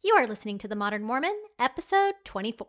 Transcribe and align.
You 0.00 0.14
are 0.14 0.28
listening 0.28 0.58
to 0.58 0.68
The 0.68 0.76
Modern 0.76 1.02
Mormon, 1.02 1.36
episode 1.58 2.14
24. 2.24 2.68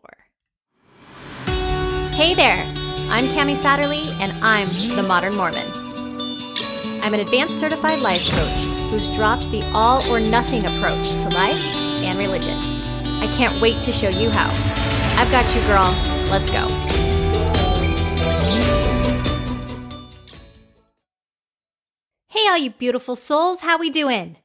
Hey 2.10 2.34
there, 2.34 2.64
I'm 3.08 3.28
Cami 3.28 3.54
Satterlee, 3.54 4.10
and 4.20 4.32
I'm 4.44 4.96
The 4.96 5.04
Modern 5.04 5.36
Mormon. 5.36 5.70
I'm 7.00 7.14
an 7.14 7.20
advanced 7.20 7.60
certified 7.60 8.00
life 8.00 8.22
coach 8.22 8.90
who's 8.90 9.08
dropped 9.12 9.48
the 9.52 9.62
all 9.72 10.02
or 10.12 10.18
nothing 10.18 10.66
approach 10.66 11.12
to 11.22 11.28
life 11.28 11.54
and 11.54 12.18
religion. 12.18 12.56
I 13.22 13.32
can't 13.32 13.62
wait 13.62 13.80
to 13.84 13.92
show 13.92 14.08
you 14.08 14.28
how. 14.30 14.50
I've 15.16 15.30
got 15.30 15.54
you, 15.54 15.60
girl. 15.68 15.94
Let's 16.32 16.50
go. 16.50 16.66
Hey, 22.26 22.48
all 22.48 22.58
you 22.58 22.70
beautiful 22.70 23.14
souls, 23.14 23.60
how 23.60 23.78
we 23.78 23.88
doing? 23.88 24.38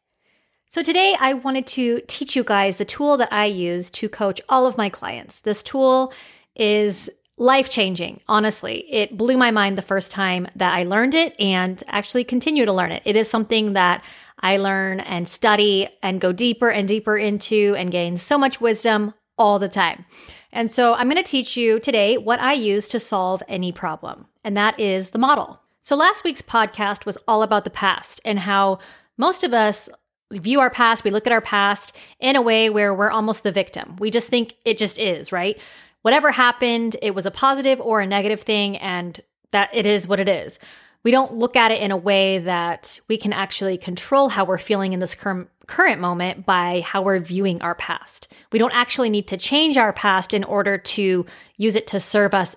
So 0.75 0.83
today 0.83 1.15
I 1.17 1.35
wanted 1.35 1.67
to 1.67 2.01
teach 2.05 2.35
you 2.35 2.43
guys 2.43 2.75
the 2.75 2.83
tool 2.83 3.15
that 3.15 3.31
I 3.31 3.45
use 3.45 3.89
to 3.91 4.09
coach 4.09 4.41
all 4.49 4.67
of 4.67 4.75
my 4.75 4.89
clients. 4.89 5.39
This 5.39 5.63
tool 5.63 6.11
is 6.53 7.09
life 7.37 7.69
changing. 7.69 8.19
Honestly, 8.27 8.85
it 8.91 9.15
blew 9.15 9.37
my 9.37 9.51
mind 9.51 9.77
the 9.77 9.81
first 9.81 10.11
time 10.11 10.49
that 10.57 10.73
I 10.73 10.83
learned 10.83 11.15
it 11.15 11.33
and 11.39 11.81
actually 11.87 12.25
continue 12.25 12.65
to 12.65 12.73
learn 12.73 12.91
it. 12.91 13.03
It 13.05 13.15
is 13.15 13.29
something 13.29 13.71
that 13.71 14.03
I 14.41 14.57
learn 14.57 14.99
and 14.99 15.29
study 15.29 15.87
and 16.03 16.19
go 16.19 16.33
deeper 16.33 16.69
and 16.69 16.89
deeper 16.89 17.15
into 17.15 17.73
and 17.77 17.89
gain 17.89 18.17
so 18.17 18.37
much 18.37 18.59
wisdom 18.59 19.13
all 19.37 19.59
the 19.59 19.69
time. 19.69 20.03
And 20.51 20.69
so 20.69 20.93
I'm 20.93 21.09
going 21.09 21.23
to 21.23 21.31
teach 21.31 21.55
you 21.55 21.79
today 21.79 22.17
what 22.17 22.41
I 22.41 22.51
use 22.51 22.89
to 22.89 22.99
solve 22.99 23.41
any 23.47 23.71
problem, 23.71 24.25
and 24.43 24.57
that 24.57 24.77
is 24.77 25.11
the 25.11 25.19
model. 25.19 25.61
So 25.83 25.95
last 25.95 26.25
week's 26.25 26.41
podcast 26.41 27.05
was 27.05 27.17
all 27.29 27.43
about 27.43 27.63
the 27.63 27.69
past 27.69 28.19
and 28.25 28.39
how 28.39 28.79
most 29.17 29.45
of 29.45 29.53
us 29.53 29.87
view 30.31 30.59
our 30.59 30.69
past, 30.69 31.03
we 31.03 31.11
look 31.11 31.27
at 31.27 31.33
our 31.33 31.41
past 31.41 31.95
in 32.19 32.35
a 32.35 32.41
way 32.41 32.69
where 32.69 32.93
we're 32.93 33.11
almost 33.11 33.43
the 33.43 33.51
victim. 33.51 33.95
We 33.97 34.11
just 34.11 34.27
think 34.27 34.55
it 34.65 34.77
just 34.77 34.99
is, 34.99 35.31
right? 35.31 35.59
Whatever 36.01 36.31
happened, 36.31 36.95
it 37.01 37.15
was 37.15 37.25
a 37.25 37.31
positive 37.31 37.79
or 37.81 38.01
a 38.01 38.07
negative 38.07 38.41
thing, 38.41 38.77
and 38.77 39.19
that 39.51 39.69
it 39.73 39.85
is 39.85 40.07
what 40.07 40.19
it 40.19 40.29
is. 40.29 40.59
We 41.03 41.11
don't 41.11 41.35
look 41.35 41.55
at 41.55 41.71
it 41.71 41.81
in 41.81 41.91
a 41.91 41.97
way 41.97 42.39
that 42.39 42.99
we 43.07 43.17
can 43.17 43.31
actually 43.31 43.77
control 43.77 44.29
how 44.29 44.43
we're 44.43 44.57
feeling 44.57 44.93
in 44.93 44.99
this 44.99 45.13
current 45.15 45.49
current 45.67 45.99
moment 45.99 46.45
by 46.45 46.81
how 46.81 47.01
we're 47.01 47.19
viewing 47.19 47.61
our 47.61 47.75
past. 47.75 48.27
We 48.51 48.59
don't 48.59 48.73
actually 48.73 49.09
need 49.09 49.27
to 49.29 49.37
change 49.37 49.77
our 49.77 49.93
past 49.93 50.33
in 50.33 50.43
order 50.43 50.77
to 50.77 51.25
use 51.57 51.75
it 51.75 51.87
to 51.87 51.99
serve 51.99 52.33
us 52.33 52.55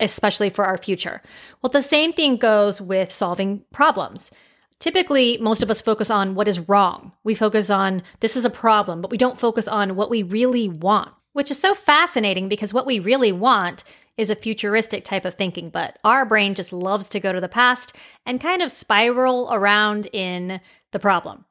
especially 0.00 0.50
for 0.50 0.64
our 0.64 0.76
future. 0.76 1.22
Well, 1.62 1.70
the 1.70 1.82
same 1.82 2.12
thing 2.12 2.36
goes 2.36 2.80
with 2.80 3.12
solving 3.12 3.64
problems. 3.72 4.30
Typically, 4.78 5.38
most 5.38 5.62
of 5.62 5.70
us 5.70 5.80
focus 5.80 6.10
on 6.10 6.34
what 6.34 6.48
is 6.48 6.68
wrong. 6.68 7.12
We 7.24 7.34
focus 7.34 7.70
on 7.70 8.02
this 8.20 8.36
is 8.36 8.44
a 8.44 8.50
problem, 8.50 9.00
but 9.00 9.10
we 9.10 9.16
don't 9.16 9.40
focus 9.40 9.66
on 9.66 9.96
what 9.96 10.10
we 10.10 10.22
really 10.22 10.68
want, 10.68 11.12
which 11.32 11.50
is 11.50 11.58
so 11.58 11.74
fascinating 11.74 12.48
because 12.48 12.74
what 12.74 12.86
we 12.86 12.98
really 12.98 13.32
want 13.32 13.84
is 14.16 14.30
a 14.30 14.36
futuristic 14.36 15.04
type 15.04 15.24
of 15.24 15.34
thinking, 15.34 15.70
but 15.70 15.98
our 16.04 16.24
brain 16.24 16.54
just 16.54 16.72
loves 16.72 17.08
to 17.08 17.20
go 17.20 17.32
to 17.32 17.40
the 17.40 17.48
past 17.48 17.94
and 18.24 18.40
kind 18.40 18.62
of 18.62 18.72
spiral 18.72 19.48
around 19.52 20.08
in 20.12 20.60
the 20.92 20.98
problem. 20.98 21.44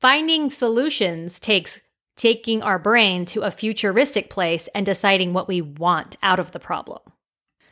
Finding 0.00 0.50
solutions 0.50 1.40
takes 1.40 1.80
taking 2.16 2.62
our 2.62 2.78
brain 2.78 3.24
to 3.26 3.42
a 3.42 3.50
futuristic 3.50 4.30
place 4.30 4.68
and 4.74 4.86
deciding 4.86 5.32
what 5.32 5.48
we 5.48 5.60
want 5.60 6.16
out 6.22 6.40
of 6.40 6.52
the 6.52 6.58
problem. 6.58 7.00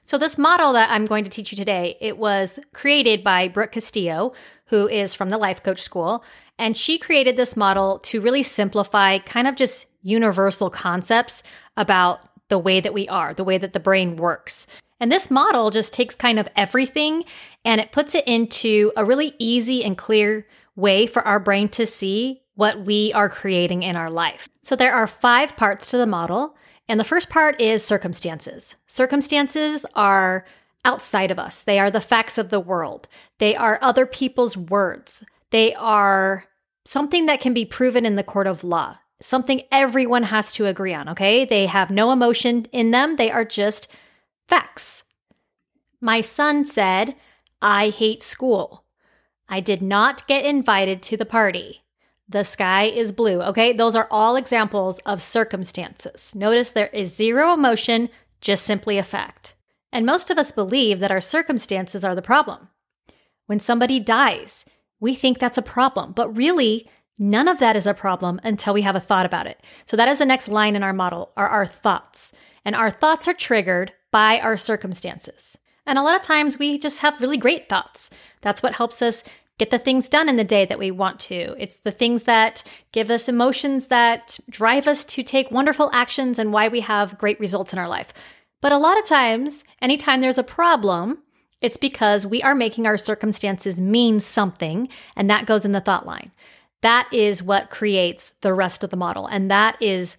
So 0.06 0.18
this 0.18 0.36
model 0.36 0.74
that 0.74 0.90
I'm 0.90 1.06
going 1.06 1.24
to 1.24 1.30
teach 1.30 1.50
you 1.50 1.56
today, 1.56 1.96
it 1.98 2.18
was 2.18 2.58
created 2.74 3.24
by 3.24 3.48
Brooke 3.48 3.72
Castillo, 3.72 4.34
who 4.66 4.86
is 4.86 5.14
from 5.14 5.30
the 5.30 5.38
Life 5.38 5.62
Coach 5.62 5.80
School, 5.80 6.22
and 6.58 6.76
she 6.76 6.98
created 6.98 7.36
this 7.36 7.56
model 7.56 8.00
to 8.00 8.20
really 8.20 8.42
simplify 8.42 9.16
kind 9.18 9.48
of 9.48 9.56
just 9.56 9.86
universal 10.02 10.68
concepts 10.68 11.42
about 11.78 12.20
the 12.48 12.58
way 12.58 12.80
that 12.80 12.92
we 12.92 13.08
are, 13.08 13.32
the 13.32 13.44
way 13.44 13.56
that 13.56 13.72
the 13.72 13.80
brain 13.80 14.16
works. 14.16 14.66
And 15.00 15.10
this 15.10 15.30
model 15.30 15.70
just 15.70 15.94
takes 15.94 16.14
kind 16.14 16.38
of 16.38 16.48
everything 16.54 17.24
and 17.64 17.80
it 17.80 17.90
puts 17.90 18.14
it 18.14 18.26
into 18.26 18.92
a 18.98 19.06
really 19.06 19.34
easy 19.38 19.82
and 19.82 19.96
clear 19.96 20.46
way 20.76 21.06
for 21.06 21.22
our 21.26 21.40
brain 21.40 21.70
to 21.70 21.86
see 21.86 22.42
what 22.56 22.84
we 22.84 23.10
are 23.14 23.30
creating 23.30 23.82
in 23.82 23.96
our 23.96 24.10
life. 24.10 24.50
So 24.62 24.76
there 24.76 24.92
are 24.92 25.06
five 25.06 25.56
parts 25.56 25.90
to 25.90 25.96
the 25.96 26.06
model. 26.06 26.56
And 26.88 27.00
the 27.00 27.04
first 27.04 27.30
part 27.30 27.60
is 27.60 27.84
circumstances. 27.84 28.76
Circumstances 28.86 29.86
are 29.94 30.44
outside 30.84 31.30
of 31.30 31.38
us, 31.38 31.64
they 31.64 31.78
are 31.78 31.90
the 31.90 32.00
facts 32.00 32.36
of 32.36 32.50
the 32.50 32.60
world, 32.60 33.08
they 33.38 33.56
are 33.56 33.78
other 33.80 34.04
people's 34.04 34.54
words, 34.54 35.24
they 35.50 35.72
are 35.74 36.44
something 36.84 37.24
that 37.24 37.40
can 37.40 37.54
be 37.54 37.64
proven 37.64 38.04
in 38.04 38.16
the 38.16 38.22
court 38.22 38.46
of 38.46 38.62
law, 38.62 38.98
something 39.22 39.62
everyone 39.72 40.24
has 40.24 40.52
to 40.52 40.66
agree 40.66 40.92
on, 40.92 41.08
okay? 41.08 41.46
They 41.46 41.64
have 41.66 41.90
no 41.90 42.12
emotion 42.12 42.66
in 42.70 42.90
them, 42.90 43.16
they 43.16 43.30
are 43.30 43.46
just 43.46 43.88
facts. 44.46 45.04
My 46.02 46.20
son 46.20 46.66
said, 46.66 47.16
I 47.62 47.88
hate 47.88 48.22
school. 48.22 48.84
I 49.48 49.60
did 49.60 49.80
not 49.80 50.26
get 50.26 50.44
invited 50.44 51.02
to 51.04 51.16
the 51.16 51.24
party. 51.24 51.83
The 52.28 52.42
sky 52.42 52.84
is 52.84 53.12
blue. 53.12 53.42
Okay, 53.42 53.72
those 53.72 53.94
are 53.94 54.08
all 54.10 54.36
examples 54.36 54.98
of 55.00 55.20
circumstances. 55.20 56.34
Notice 56.34 56.70
there 56.70 56.88
is 56.88 57.14
zero 57.14 57.52
emotion, 57.52 58.08
just 58.40 58.64
simply 58.64 58.96
a 58.98 59.02
fact. 59.02 59.54
And 59.92 60.06
most 60.06 60.30
of 60.30 60.38
us 60.38 60.50
believe 60.50 61.00
that 61.00 61.10
our 61.10 61.20
circumstances 61.20 62.04
are 62.04 62.14
the 62.14 62.22
problem. 62.22 62.68
When 63.46 63.60
somebody 63.60 64.00
dies, 64.00 64.64
we 65.00 65.14
think 65.14 65.38
that's 65.38 65.58
a 65.58 65.62
problem, 65.62 66.12
but 66.12 66.34
really, 66.34 66.88
none 67.18 67.46
of 67.46 67.58
that 67.58 67.76
is 67.76 67.86
a 67.86 67.94
problem 67.94 68.40
until 68.42 68.72
we 68.74 68.82
have 68.82 68.96
a 68.96 69.00
thought 69.00 69.26
about 69.26 69.46
it. 69.46 69.60
So 69.84 69.96
that 69.96 70.08
is 70.08 70.18
the 70.18 70.26
next 70.26 70.48
line 70.48 70.76
in 70.76 70.82
our 70.82 70.94
model 70.94 71.32
are 71.36 71.48
our 71.48 71.66
thoughts. 71.66 72.32
And 72.64 72.74
our 72.74 72.90
thoughts 72.90 73.28
are 73.28 73.34
triggered 73.34 73.92
by 74.10 74.40
our 74.40 74.56
circumstances. 74.56 75.58
And 75.86 75.98
a 75.98 76.02
lot 76.02 76.16
of 76.16 76.22
times 76.22 76.58
we 76.58 76.78
just 76.78 77.00
have 77.00 77.20
really 77.20 77.36
great 77.36 77.68
thoughts. 77.68 78.08
That's 78.40 78.62
what 78.62 78.74
helps 78.74 79.02
us 79.02 79.22
get 79.58 79.70
the 79.70 79.78
things 79.78 80.08
done 80.08 80.28
in 80.28 80.36
the 80.36 80.44
day 80.44 80.64
that 80.64 80.78
we 80.78 80.90
want 80.90 81.20
to. 81.20 81.54
It's 81.58 81.76
the 81.76 81.92
things 81.92 82.24
that 82.24 82.64
give 82.92 83.10
us 83.10 83.28
emotions 83.28 83.86
that 83.86 84.38
drive 84.50 84.88
us 84.88 85.04
to 85.06 85.22
take 85.22 85.50
wonderful 85.50 85.90
actions 85.92 86.38
and 86.38 86.52
why 86.52 86.68
we 86.68 86.80
have 86.80 87.18
great 87.18 87.38
results 87.38 87.72
in 87.72 87.78
our 87.78 87.88
life. 87.88 88.12
But 88.60 88.72
a 88.72 88.78
lot 88.78 88.98
of 88.98 89.04
times, 89.04 89.64
anytime 89.80 90.20
there's 90.20 90.38
a 90.38 90.42
problem, 90.42 91.18
it's 91.60 91.76
because 91.76 92.26
we 92.26 92.42
are 92.42 92.54
making 92.54 92.86
our 92.86 92.96
circumstances 92.96 93.80
mean 93.80 94.20
something, 94.20 94.88
and 95.16 95.30
that 95.30 95.46
goes 95.46 95.64
in 95.64 95.72
the 95.72 95.80
thought 95.80 96.06
line. 96.06 96.32
That 96.82 97.08
is 97.12 97.42
what 97.42 97.70
creates 97.70 98.34
the 98.40 98.52
rest 98.52 98.84
of 98.84 98.90
the 98.90 98.96
model. 98.96 99.26
And 99.26 99.50
that 99.50 99.80
is 99.80 100.16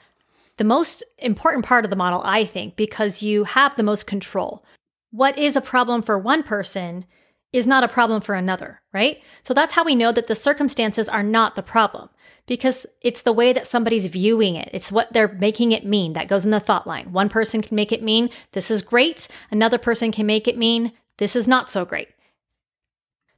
the 0.58 0.64
most 0.64 1.04
important 1.18 1.66
part 1.66 1.84
of 1.84 1.90
the 1.90 1.96
model, 1.96 2.22
I 2.24 2.46
think, 2.46 2.76
because 2.76 3.22
you 3.22 3.44
have 3.44 3.76
the 3.76 3.84
most 3.84 4.08
control. 4.08 4.64
What 5.12 5.38
is 5.38 5.56
a 5.56 5.62
problem 5.62 6.02
for 6.02 6.18
one 6.18 6.44
person 6.44 7.06
is 7.54 7.66
not 7.66 7.84
a 7.84 7.88
problem 7.88 8.22
for 8.22 8.36
another, 8.36 8.82
right? 8.94 9.22
So 9.44 9.54
that's 9.54 9.74
how 9.74 9.84
we 9.84 9.96
know 9.96 10.12
that 10.12 10.28
the 10.28 10.36
circumstances 10.36 11.08
are 11.08 11.24
not 11.24 11.56
the 11.56 11.64
problem 11.64 12.10
because 12.48 12.86
it's 13.02 13.22
the 13.22 13.34
way 13.34 13.54
that 13.54 13.68
somebody's 13.68 14.08
viewing 14.08 14.56
it. 14.56 14.70
It's 14.74 14.92
what 14.92 15.12
they're 15.14 15.34
making 15.40 15.72
it 15.72 15.86
mean 15.86 16.14
that 16.14 16.28
goes 16.28 16.46
in 16.46 16.52
the 16.52 16.60
thought 16.60 16.86
line. 16.86 17.12
One 17.12 17.30
person 17.30 17.62
can 17.62 17.76
make 17.76 17.92
it 17.92 18.04
mean 18.04 18.30
this 18.52 18.70
is 18.70 18.82
great, 18.82 19.28
another 19.52 19.78
person 19.78 20.12
can 20.12 20.26
make 20.26 20.48
it 20.48 20.58
mean 20.58 20.92
this 21.18 21.36
is 21.36 21.48
not 21.48 21.70
so 21.70 21.86
great. 21.86 22.10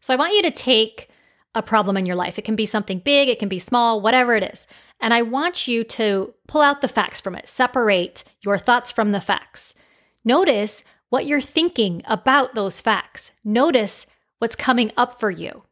So 0.01 0.13
I 0.13 0.17
want 0.17 0.33
you 0.33 0.41
to 0.43 0.51
take 0.51 1.09
a 1.53 1.61
problem 1.61 1.97
in 1.97 2.05
your 2.05 2.15
life. 2.15 2.37
It 2.37 2.45
can 2.45 2.55
be 2.55 2.65
something 2.65 2.99
big, 2.99 3.29
it 3.29 3.39
can 3.39 3.49
be 3.49 3.59
small, 3.59 4.01
whatever 4.01 4.35
it 4.35 4.43
is. 4.43 4.67
And 4.99 5.13
I 5.13 5.21
want 5.21 5.67
you 5.67 5.83
to 5.83 6.33
pull 6.47 6.61
out 6.61 6.81
the 6.81 6.87
facts 6.87 7.21
from 7.21 7.35
it, 7.35 7.47
separate 7.47 8.23
your 8.41 8.57
thoughts 8.57 8.91
from 8.91 9.11
the 9.11 9.21
facts. 9.21 9.75
Notice 10.23 10.83
what 11.09 11.25
you're 11.25 11.41
thinking 11.41 12.01
about 12.05 12.55
those 12.55 12.81
facts. 12.81 13.31
Notice 13.43 14.05
what's 14.39 14.55
coming 14.55 14.91
up 14.97 15.19
for 15.19 15.31
you. 15.31 15.63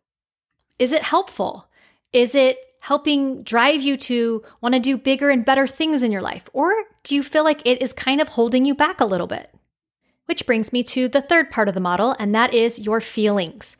Is 0.79 0.91
it 0.91 1.03
helpful? 1.03 1.69
Is 2.13 2.35
it 2.35 2.57
helping 2.81 3.43
drive 3.43 3.81
you 3.81 3.97
to 3.97 4.43
want 4.61 4.75
to 4.75 4.79
do 4.79 4.97
bigger 4.97 5.29
and 5.29 5.43
better 5.43 5.67
things 5.67 6.03
in 6.03 6.11
your 6.11 6.21
life? 6.21 6.47
Or 6.53 6.71
do 7.03 7.15
you 7.15 7.23
feel 7.23 7.43
like 7.43 7.61
it 7.65 7.81
is 7.81 7.93
kind 7.93 8.21
of 8.21 8.29
holding 8.29 8.65
you 8.65 8.75
back 8.75 9.01
a 9.01 9.05
little 9.05 9.27
bit? 9.27 9.49
Which 10.25 10.45
brings 10.45 10.71
me 10.71 10.83
to 10.83 11.07
the 11.07 11.21
third 11.21 11.51
part 11.51 11.67
of 11.67 11.73
the 11.73 11.79
model, 11.79 12.15
and 12.19 12.33
that 12.33 12.53
is 12.53 12.79
your 12.79 13.01
feelings. 13.01 13.77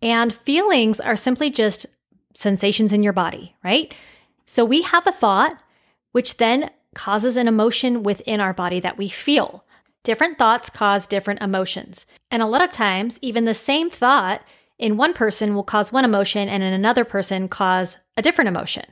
And 0.00 0.32
feelings 0.32 1.00
are 1.00 1.16
simply 1.16 1.50
just 1.50 1.86
sensations 2.34 2.92
in 2.92 3.02
your 3.02 3.12
body, 3.12 3.54
right? 3.62 3.94
So 4.46 4.64
we 4.64 4.82
have 4.82 5.06
a 5.06 5.12
thought, 5.12 5.56
which 6.12 6.36
then 6.36 6.70
causes 6.94 7.36
an 7.36 7.48
emotion 7.48 8.02
within 8.02 8.40
our 8.40 8.52
body 8.52 8.80
that 8.80 8.98
we 8.98 9.08
feel. 9.08 9.64
Different 10.04 10.36
thoughts 10.36 10.68
cause 10.68 11.06
different 11.06 11.42
emotions. 11.42 12.06
And 12.30 12.42
a 12.42 12.46
lot 12.46 12.62
of 12.62 12.72
times, 12.72 13.18
even 13.22 13.44
the 13.44 13.54
same 13.54 13.88
thought 13.88 14.42
in 14.78 14.96
one 14.96 15.14
person 15.14 15.54
will 15.54 15.62
cause 15.62 15.92
one 15.92 16.04
emotion 16.04 16.48
and 16.48 16.62
in 16.62 16.74
another 16.74 17.04
person 17.04 17.48
cause 17.48 17.96
a 18.16 18.22
different 18.22 18.48
emotion. 18.48 18.84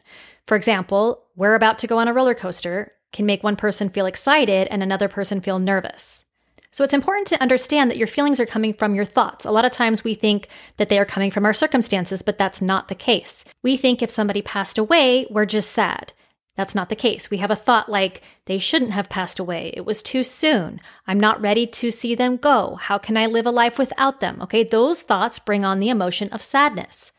For 0.47 0.57
example, 0.57 1.25
we're 1.35 1.57
about 1.57 1.79
to 1.79 1.89
go 1.89 1.99
on 1.99 2.07
a 2.07 2.13
roller 2.13 2.35
coaster 2.35 2.93
can 3.13 3.27
make 3.27 3.43
one 3.43 3.57
person 3.57 3.89
feel 3.89 4.07
excited 4.07 4.69
and 4.69 4.85
another 4.85 5.09
person 5.09 5.41
feel 5.41 5.59
nervous. 5.59 6.25
So 6.71 6.85
it's 6.85 6.95
important 6.95 7.27
to 7.29 7.43
understand 7.43 7.91
that 7.91 7.97
your 7.97 8.07
feelings 8.07 8.39
are 8.39 8.47
coming 8.47 8.73
from 8.73 8.95
your 8.95 9.05
thoughts. 9.05 9.45
A 9.45 9.51
lot 9.51 9.65
of 9.65 9.73
times 9.73 10.05
we 10.05 10.15
think 10.15 10.47
that 10.77 10.89
they 10.89 10.99
are 11.01 11.05
coming 11.05 11.33
from 11.33 11.45
our 11.45 11.53
circumstances, 11.53 12.23
but 12.23 12.39
that's 12.39 12.63
not 12.63 12.87
the 12.87 12.95
case. 12.95 13.45
We 13.65 13.77
think 13.77 14.01
if 14.01 14.11
somebody 14.11 14.43
passed 14.43 14.79
away, 14.79 15.27
we're 15.29 15.47
just 15.47 15.73
sad. 15.73 16.13
That's 16.57 16.75
not 16.75 16.89
the 16.89 16.97
case. 16.97 17.31
We 17.31 17.39
have 17.39 17.51
a 17.51 17.57
thought 17.57 17.89
like, 17.89 18.23
they 18.47 18.59
shouldn't 18.59 18.91
have 18.93 19.09
passed 19.09 19.39
away. 19.39 19.73
It 19.75 19.87
was 19.87 20.03
too 20.03 20.25
soon. 20.25 20.81
I'm 21.07 21.21
not 21.21 21.41
ready 21.41 21.67
to 21.67 21.91
see 21.91 22.15
them 22.15 22.37
go. 22.37 22.77
How 22.81 22.99
can 22.99 23.17
I 23.17 23.27
live 23.27 23.47
a 23.47 23.51
life 23.51 23.79
without 23.79 24.21
them? 24.21 24.43
Okay, 24.43 24.65
those 24.65 25.03
thoughts 25.03 25.39
bring 25.39 25.65
on 25.65 25.79
the 25.79 25.91
emotion 25.91 26.29
of 26.31 26.43
sadness. 26.43 27.13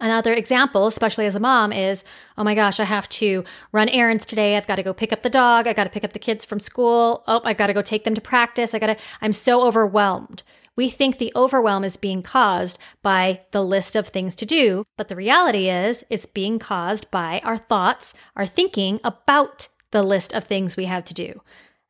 Another 0.00 0.32
example, 0.32 0.86
especially 0.86 1.26
as 1.26 1.36
a 1.36 1.40
mom, 1.40 1.74
is 1.74 2.04
oh 2.38 2.42
my 2.42 2.54
gosh, 2.54 2.80
I 2.80 2.84
have 2.84 3.06
to 3.10 3.44
run 3.70 3.90
errands 3.90 4.24
today. 4.24 4.56
I've 4.56 4.66
got 4.66 4.76
to 4.76 4.82
go 4.82 4.94
pick 4.94 5.12
up 5.12 5.22
the 5.22 5.28
dog. 5.28 5.66
I 5.66 5.74
got 5.74 5.84
to 5.84 5.90
pick 5.90 6.04
up 6.04 6.14
the 6.14 6.18
kids 6.18 6.46
from 6.46 6.58
school. 6.58 7.22
Oh, 7.28 7.42
I 7.44 7.52
got 7.52 7.66
to 7.66 7.74
go 7.74 7.82
take 7.82 8.04
them 8.04 8.14
to 8.14 8.20
practice. 8.20 8.72
I 8.72 8.78
got 8.78 8.86
to, 8.86 8.96
I'm 9.20 9.32
so 9.32 9.62
overwhelmed. 9.62 10.42
We 10.76 10.88
think 10.88 11.18
the 11.18 11.32
overwhelm 11.36 11.84
is 11.84 11.96
being 11.96 12.22
caused 12.22 12.78
by 13.02 13.42
the 13.50 13.62
list 13.62 13.96
of 13.96 14.08
things 14.08 14.36
to 14.36 14.46
do, 14.46 14.84
but 14.96 15.08
the 15.08 15.16
reality 15.16 15.68
is 15.68 16.04
it's 16.08 16.26
being 16.26 16.58
caused 16.58 17.10
by 17.10 17.40
our 17.44 17.58
thoughts, 17.58 18.14
our 18.36 18.46
thinking 18.46 19.00
about 19.04 19.68
the 19.90 20.02
list 20.02 20.32
of 20.32 20.44
things 20.44 20.76
we 20.76 20.86
have 20.86 21.04
to 21.04 21.14
do. 21.14 21.42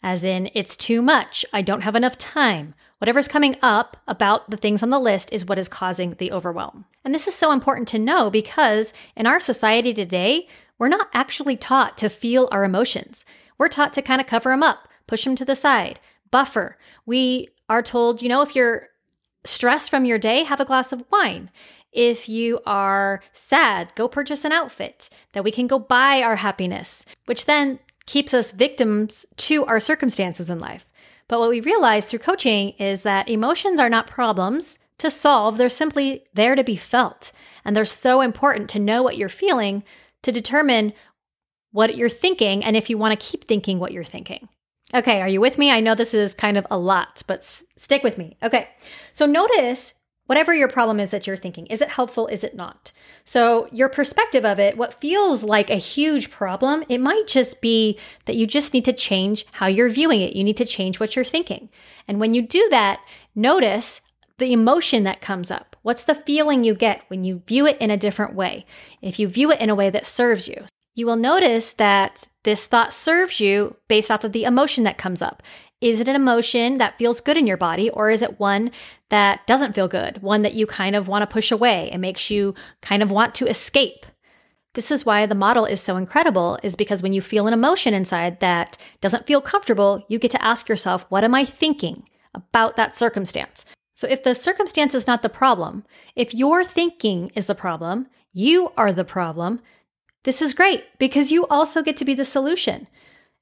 As 0.03 0.25
in, 0.25 0.51
it's 0.55 0.77
too 0.77 1.03
much, 1.03 1.45
I 1.53 1.61
don't 1.61 1.83
have 1.83 1.95
enough 1.95 2.17
time. 2.17 2.75
Whatever's 2.99 3.29
coming 3.29 3.57
up 3.63 3.99
about 4.09 4.51
the 4.51 4.57
things 4.57 4.83
on 4.83 4.89
the 4.91 4.99
list 4.99 5.31
is 5.33 5.45
what 5.45 5.59
is 5.59 5.69
causing 5.69 6.13
the 6.15 6.33
overwhelm. 6.33 6.87
And 7.05 7.15
this 7.15 7.29
is 7.29 7.35
so 7.35 7.53
important 7.53 7.89
to 7.89 7.99
know 7.99 8.31
because 8.31 8.95
in 9.15 9.27
our 9.27 9.41
society 9.41 9.93
today, 9.93 10.49
we're 10.79 10.89
not 10.89 11.09
actually 11.13 11.57
taught 11.57 11.99
to 11.99 12.09
feel 12.09 12.49
our 12.51 12.65
emotions. 12.65 13.27
We're 13.59 13.69
taught 13.69 13.93
to 13.95 14.03
kind 14.03 14.21
of 14.21 14.27
cover 14.27 14.51
them 14.51 14.63
up, 14.63 14.89
push 15.07 15.25
them 15.25 15.37
to 15.37 15.45
the 15.45 15.55
side, 15.55 16.01
buffer. 16.31 16.79
We 17.05 17.49
are 17.71 17.83
told, 17.83 18.21
you 18.21 18.29
know, 18.29 18.43
if 18.43 18.55
you're 18.55 18.89
stressed 19.45 19.89
from 19.89 20.05
your 20.05 20.19
day, 20.19 20.43
have 20.43 20.61
a 20.61 20.65
glass 20.67 20.93
of 20.93 21.05
wine. 21.11 21.51
If 21.93 22.29
you 22.29 22.61
are 22.67 23.23
sad, 23.33 23.95
go 23.95 24.09
purchase 24.09 24.45
an 24.45 24.53
outfit 24.53 25.09
that 25.33 25.45
we 25.45 25.51
can 25.51 25.67
go 25.67 25.79
buy 25.79 26.21
our 26.21 26.37
happiness, 26.37 27.07
which 27.25 27.47
then 27.47 27.79
keeps 28.07 28.35
us 28.35 28.53
victims 28.53 29.25
to 29.37 29.65
our 29.67 29.81
circumstances 29.81 30.51
in 30.51 30.59
life. 30.59 30.85
But 31.29 31.39
what 31.39 31.49
we 31.49 31.61
realize 31.61 32.07
through 32.07 32.19
coaching 32.19 32.71
is 32.71 33.03
that 33.03 33.29
emotions 33.29 33.79
are 33.79 33.89
not 33.89 34.09
problems 34.09 34.79
to 34.99 35.09
solve, 35.09 35.57
they're 35.57 35.69
simply 35.69 36.25
there 36.35 36.57
to 36.57 36.65
be 36.65 36.77
felt. 36.77 37.33
And 37.65 37.75
they're 37.75 37.85
so 37.85 38.21
important 38.21 38.69
to 38.71 38.79
know 38.79 39.03
what 39.03 39.17
you're 39.17 39.29
feeling 39.29 39.85
to 40.23 40.33
determine 40.33 40.93
what 41.71 41.97
you're 41.97 42.09
thinking 42.09 42.65
and 42.65 42.77
if 42.77 42.91
you 42.91 42.99
want 42.99 43.19
to 43.19 43.27
keep 43.27 43.45
thinking 43.45 43.79
what 43.79 43.93
you're 43.93 44.05
thinking. 44.05 44.49
Okay, 44.93 45.21
are 45.21 45.29
you 45.29 45.41
with 45.41 45.57
me? 45.57 45.71
I 45.71 45.81
know 45.81 45.95
this 45.95 46.15
is 46.15 46.35
kind 46.35 46.57
of 46.57 46.67
a 46.71 46.79
lot, 46.79 47.23
but 47.27 47.41
s- 47.41 47.63
stick 47.77 48.03
with 48.03 48.19
me. 48.19 48.37
Okay, 48.43 48.69
so 49.13 49.25
notice 49.25 49.95
whatever 50.27 50.55
your 50.55 50.69
problem 50.69 50.99
is 50.99 51.13
that 51.13 51.27
you're 51.27 51.37
thinking. 51.37 51.67
Is 51.67 51.81
it 51.81 51.91
helpful? 51.91 52.27
Is 52.27 52.43
it 52.43 52.57
not? 52.57 52.93
So, 53.25 53.69
your 53.71 53.89
perspective 53.89 54.45
of 54.45 54.59
it, 54.59 54.77
what 54.77 55.01
feels 55.01 55.45
like 55.45 55.71
a 55.71 55.77
huge 55.77 56.31
problem, 56.31 56.85
it 56.89 56.99
might 56.99 57.29
just 57.29 57.61
be 57.61 57.99
that 58.25 58.37
you 58.37 58.47
just 58.47 58.75
need 58.75 58.85
to 58.85 58.93
change 58.93 59.47
how 59.53 59.67
you're 59.67 59.89
viewing 59.89 60.21
it. 60.23 60.35
You 60.35 60.43
need 60.43 60.57
to 60.57 60.65
change 60.65 60.99
what 60.99 61.15
you're 61.15 61.25
thinking. 61.25 61.69
And 62.09 62.19
when 62.19 62.35
you 62.35 62.43
do 62.43 62.69
that, 62.71 63.01
notice 63.35 64.01
the 64.39 64.53
emotion 64.53 65.05
that 65.05 65.21
comes 65.21 65.51
up. 65.51 65.77
What's 65.83 66.05
the 66.05 66.15
feeling 66.15 66.65
you 66.65 66.75
get 66.75 67.03
when 67.09 67.23
you 67.23 67.43
view 67.47 67.67
it 67.67 67.79
in 67.79 67.91
a 67.91 67.97
different 67.97 68.35
way? 68.35 68.67
If 69.03 69.21
you 69.21 69.29
view 69.29 69.53
it 69.53 69.61
in 69.61 69.71
a 69.71 69.75
way 69.75 69.91
that 69.91 70.07
serves 70.07 70.49
you 70.49 70.65
you 70.95 71.07
will 71.07 71.17
notice 71.17 71.73
that 71.75 72.27
this 72.43 72.67
thought 72.67 72.93
serves 72.93 73.41
you 73.41 73.77
based 73.89 74.11
off 74.11 74.25
of 74.25 74.33
the 74.33 74.45
emotion 74.45 74.85
that 74.85 74.99
comes 74.99 75.23
up. 75.23 75.43
Is 75.81 76.01
it 76.01 76.09
an 76.09 76.17
emotion 76.17 76.79
that 76.79 76.99
feels 76.99 77.21
good 77.21 77.39
in 77.39 77.47
your 77.47 77.57
body, 77.57 77.89
or 77.91 78.11
is 78.11 78.21
it 78.21 78.39
one 78.39 78.71
that 79.09 79.47
doesn't 79.47 79.75
feel 79.75 79.89
good? 79.89 80.23
One 80.23 80.43
that 80.43 80.55
you 80.55 80.67
kind 80.67 80.95
of 80.95 81.09
want 81.09 81.23
to 81.23 81.33
push 81.33 81.51
away 81.51 81.91
and 81.91 82.03
makes 82.03 82.31
you 82.31 82.55
kind 82.83 83.03
of 83.03 83.11
want 83.11 83.35
to 83.37 83.47
escape? 83.47 84.05
This 84.75 84.91
is 84.91 85.07
why 85.07 85.27
the 85.27 85.35
model 85.35 85.65
is 85.65 85.81
so 85.81 85.97
incredible, 85.97 86.59
is 86.63 86.77
because 86.77 87.03
when 87.03 87.13
you 87.13 87.23
feel 87.23 87.47
an 87.47 87.55
emotion 87.55 87.95
inside 87.95 88.41
that 88.41 88.77
doesn't 89.01 89.27
feel 89.27 89.41
comfortable, 89.41 90.05
you 90.09 90.19
get 90.19 90.31
to 90.33 90.45
ask 90.45 90.69
yourself, 90.69 91.07
what 91.09 91.25
am 91.25 91.35
I 91.35 91.45
thinking 91.45 92.05
about 92.35 92.77
that 92.77 92.97
circumstance? 92.97 93.65
So 93.95 94.07
if 94.07 94.23
the 94.23 94.35
circumstance 94.35 94.95
is 94.95 95.07
not 95.07 95.23
the 95.23 95.29
problem, 95.29 95.85
if 96.15 96.35
your 96.35 96.63
thinking 96.63 97.31
is 97.35 97.47
the 97.47 97.55
problem, 97.55 98.07
you 98.33 98.71
are 98.77 98.93
the 98.93 99.05
problem, 99.05 99.61
this 100.25 100.43
is 100.43 100.55
great 100.55 100.85
because 100.99 101.33
you 101.33 101.47
also 101.47 101.83
get 101.83 101.97
to 101.99 102.05
be 102.05 102.15
the 102.15 102.25
solution. 102.25 102.87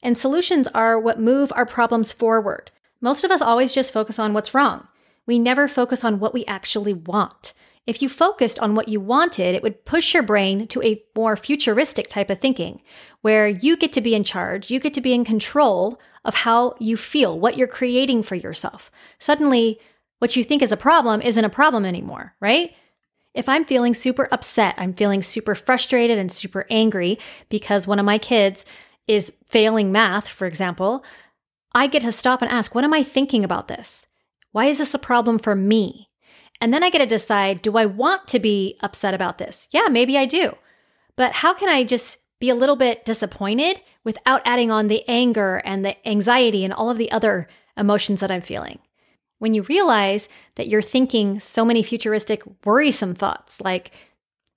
And 0.02 0.16
solutions 0.16 0.68
are 0.68 0.98
what 0.98 1.20
move 1.20 1.52
our 1.56 1.66
problems 1.66 2.12
forward. 2.12 2.70
Most 3.00 3.24
of 3.24 3.30
us 3.30 3.42
always 3.42 3.72
just 3.72 3.92
focus 3.92 4.18
on 4.18 4.32
what's 4.32 4.54
wrong. 4.54 4.86
We 5.26 5.38
never 5.38 5.68
focus 5.68 6.04
on 6.04 6.20
what 6.20 6.32
we 6.32 6.44
actually 6.46 6.94
want. 6.94 7.52
If 7.86 8.02
you 8.02 8.08
focused 8.08 8.58
on 8.58 8.74
what 8.74 8.88
you 8.88 9.00
wanted, 9.00 9.54
it 9.54 9.62
would 9.62 9.86
push 9.86 10.12
your 10.12 10.22
brain 10.22 10.66
to 10.68 10.82
a 10.82 11.02
more 11.16 11.36
futuristic 11.36 12.08
type 12.08 12.28
of 12.28 12.38
thinking, 12.38 12.82
where 13.22 13.46
you 13.46 13.76
get 13.76 13.94
to 13.94 14.02
be 14.02 14.14
in 14.14 14.24
charge, 14.24 14.70
you 14.70 14.78
get 14.78 14.92
to 14.94 15.00
be 15.00 15.14
in 15.14 15.24
control 15.24 15.98
of 16.24 16.34
how 16.34 16.74
you 16.78 16.98
feel, 16.98 17.38
what 17.40 17.56
you're 17.56 17.66
creating 17.66 18.22
for 18.22 18.34
yourself. 18.34 18.90
Suddenly, 19.18 19.80
what 20.18 20.36
you 20.36 20.44
think 20.44 20.60
is 20.60 20.70
a 20.70 20.76
problem 20.76 21.22
isn't 21.22 21.44
a 21.44 21.48
problem 21.48 21.86
anymore, 21.86 22.34
right? 22.40 22.74
If 23.38 23.48
I'm 23.48 23.64
feeling 23.64 23.94
super 23.94 24.26
upset, 24.32 24.74
I'm 24.78 24.92
feeling 24.92 25.22
super 25.22 25.54
frustrated 25.54 26.18
and 26.18 26.30
super 26.30 26.66
angry 26.70 27.20
because 27.48 27.86
one 27.86 28.00
of 28.00 28.04
my 28.04 28.18
kids 28.18 28.64
is 29.06 29.32
failing 29.46 29.92
math, 29.92 30.28
for 30.28 30.44
example, 30.44 31.04
I 31.72 31.86
get 31.86 32.02
to 32.02 32.10
stop 32.10 32.42
and 32.42 32.50
ask, 32.50 32.74
what 32.74 32.82
am 32.82 32.92
I 32.92 33.04
thinking 33.04 33.44
about 33.44 33.68
this? 33.68 34.06
Why 34.50 34.64
is 34.64 34.78
this 34.78 34.92
a 34.92 34.98
problem 34.98 35.38
for 35.38 35.54
me? 35.54 36.08
And 36.60 36.74
then 36.74 36.82
I 36.82 36.90
get 36.90 36.98
to 36.98 37.06
decide, 37.06 37.62
do 37.62 37.76
I 37.76 37.86
want 37.86 38.26
to 38.26 38.40
be 38.40 38.76
upset 38.80 39.14
about 39.14 39.38
this? 39.38 39.68
Yeah, 39.70 39.86
maybe 39.88 40.18
I 40.18 40.26
do. 40.26 40.56
But 41.14 41.34
how 41.34 41.54
can 41.54 41.68
I 41.68 41.84
just 41.84 42.18
be 42.40 42.50
a 42.50 42.56
little 42.56 42.74
bit 42.74 43.04
disappointed 43.04 43.80
without 44.02 44.42
adding 44.44 44.72
on 44.72 44.88
the 44.88 45.04
anger 45.06 45.62
and 45.64 45.84
the 45.84 46.08
anxiety 46.08 46.64
and 46.64 46.74
all 46.74 46.90
of 46.90 46.98
the 46.98 47.12
other 47.12 47.46
emotions 47.76 48.18
that 48.18 48.32
I'm 48.32 48.40
feeling? 48.40 48.80
When 49.38 49.54
you 49.54 49.62
realize 49.62 50.28
that 50.56 50.68
you're 50.68 50.82
thinking 50.82 51.40
so 51.40 51.64
many 51.64 51.82
futuristic, 51.82 52.42
worrisome 52.64 53.14
thoughts 53.14 53.60
like, 53.60 53.92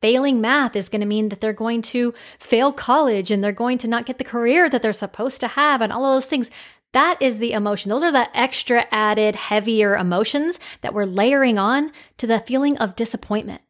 failing 0.01 0.41
math 0.41 0.75
is 0.75 0.89
going 0.89 1.01
to 1.01 1.05
mean 1.05 1.29
that 1.29 1.41
they're 1.41 1.53
going 1.53 1.81
to 1.81 2.13
fail 2.39 2.73
college 2.73 3.29
and 3.29 3.43
they're 3.43 3.51
going 3.51 3.77
to 3.77 3.87
not 3.87 4.05
get 4.05 4.17
the 4.17 4.23
career 4.23 4.69
that 4.69 4.81
they're 4.81 4.91
supposed 4.91 5.39
to 5.39 5.47
have 5.47 5.81
and 5.81 5.93
all 5.93 6.03
of 6.03 6.15
those 6.15 6.25
things. 6.25 6.49
That 6.93 7.17
is 7.21 7.37
the 7.37 7.53
emotion. 7.53 7.89
Those 7.89 8.03
are 8.03 8.11
the 8.11 8.35
extra 8.37 8.85
added, 8.91 9.35
heavier 9.35 9.95
emotions 9.95 10.59
that 10.81 10.93
we're 10.93 11.05
layering 11.05 11.57
on 11.57 11.91
to 12.17 12.27
the 12.27 12.39
feeling 12.39 12.77
of 12.79 12.95
disappointment. 12.95 13.61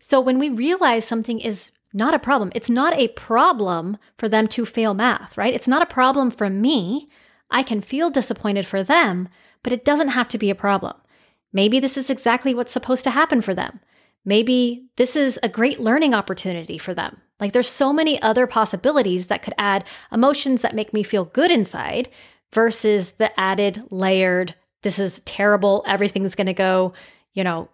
So 0.00 0.20
when 0.20 0.38
we 0.38 0.48
realize 0.48 1.04
something 1.04 1.40
is 1.40 1.70
not 1.92 2.14
a 2.14 2.18
problem, 2.18 2.50
it's 2.54 2.70
not 2.70 2.94
a 2.94 3.08
problem 3.08 3.98
for 4.18 4.28
them 4.28 4.48
to 4.48 4.66
fail 4.66 4.94
math, 4.94 5.36
right? 5.36 5.54
It's 5.54 5.68
not 5.68 5.82
a 5.82 5.86
problem 5.86 6.30
for 6.30 6.50
me. 6.50 7.06
I 7.50 7.62
can 7.62 7.80
feel 7.80 8.10
disappointed 8.10 8.66
for 8.66 8.82
them, 8.82 9.28
but 9.62 9.72
it 9.72 9.84
doesn't 9.84 10.08
have 10.08 10.28
to 10.28 10.38
be 10.38 10.50
a 10.50 10.54
problem. 10.54 10.94
Maybe 11.52 11.80
this 11.80 11.96
is 11.96 12.10
exactly 12.10 12.54
what's 12.54 12.72
supposed 12.72 13.04
to 13.04 13.10
happen 13.10 13.40
for 13.40 13.54
them. 13.54 13.80
Maybe 14.24 14.86
this 14.96 15.16
is 15.16 15.38
a 15.42 15.48
great 15.48 15.80
learning 15.80 16.12
opportunity 16.12 16.78
for 16.78 16.92
them. 16.92 17.20
Like 17.38 17.52
there's 17.52 17.68
so 17.68 17.92
many 17.92 18.20
other 18.20 18.46
possibilities 18.46 19.28
that 19.28 19.42
could 19.42 19.54
add 19.56 19.84
emotions 20.10 20.62
that 20.62 20.74
make 20.74 20.92
me 20.92 21.02
feel 21.02 21.24
good 21.24 21.50
inside 21.50 22.08
versus 22.52 23.12
the 23.12 23.38
added 23.38 23.82
layered, 23.90 24.54
this 24.82 24.98
is 24.98 25.20
terrible, 25.20 25.84
everything's 25.86 26.34
going 26.34 26.46
to 26.46 26.54
go, 26.54 26.92
you 27.32 27.44
know, 27.44 27.68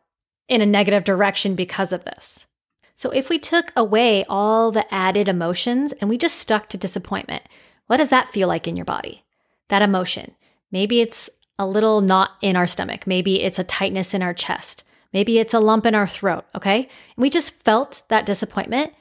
in 0.48 0.60
a 0.60 0.66
negative 0.66 1.04
direction 1.04 1.54
because 1.54 1.92
of 1.92 2.04
this. 2.04 2.46
So 2.94 3.10
if 3.10 3.28
we 3.28 3.38
took 3.38 3.72
away 3.74 4.24
all 4.28 4.70
the 4.70 4.92
added 4.92 5.28
emotions 5.28 5.92
and 5.92 6.10
we 6.10 6.18
just 6.18 6.36
stuck 6.36 6.68
to 6.68 6.76
disappointment, 6.76 7.42
what 7.86 7.96
does 7.96 8.10
that 8.10 8.28
feel 8.28 8.48
like 8.48 8.68
in 8.68 8.76
your 8.76 8.84
body? 8.84 9.24
That 9.72 9.80
emotion. 9.80 10.34
Maybe 10.70 11.00
it's 11.00 11.30
a 11.58 11.66
little 11.66 12.02
knot 12.02 12.32
in 12.42 12.56
our 12.56 12.66
stomach. 12.66 13.06
Maybe 13.06 13.40
it's 13.40 13.58
a 13.58 13.64
tightness 13.64 14.12
in 14.12 14.20
our 14.20 14.34
chest. 14.34 14.84
Maybe 15.14 15.38
it's 15.38 15.54
a 15.54 15.60
lump 15.60 15.86
in 15.86 15.94
our 15.94 16.06
throat. 16.06 16.44
Okay. 16.54 16.80
And 17.16 17.22
we 17.22 17.30
just 17.30 17.54
felt 17.54 18.02
that 18.08 18.26
disappointment. 18.26 18.92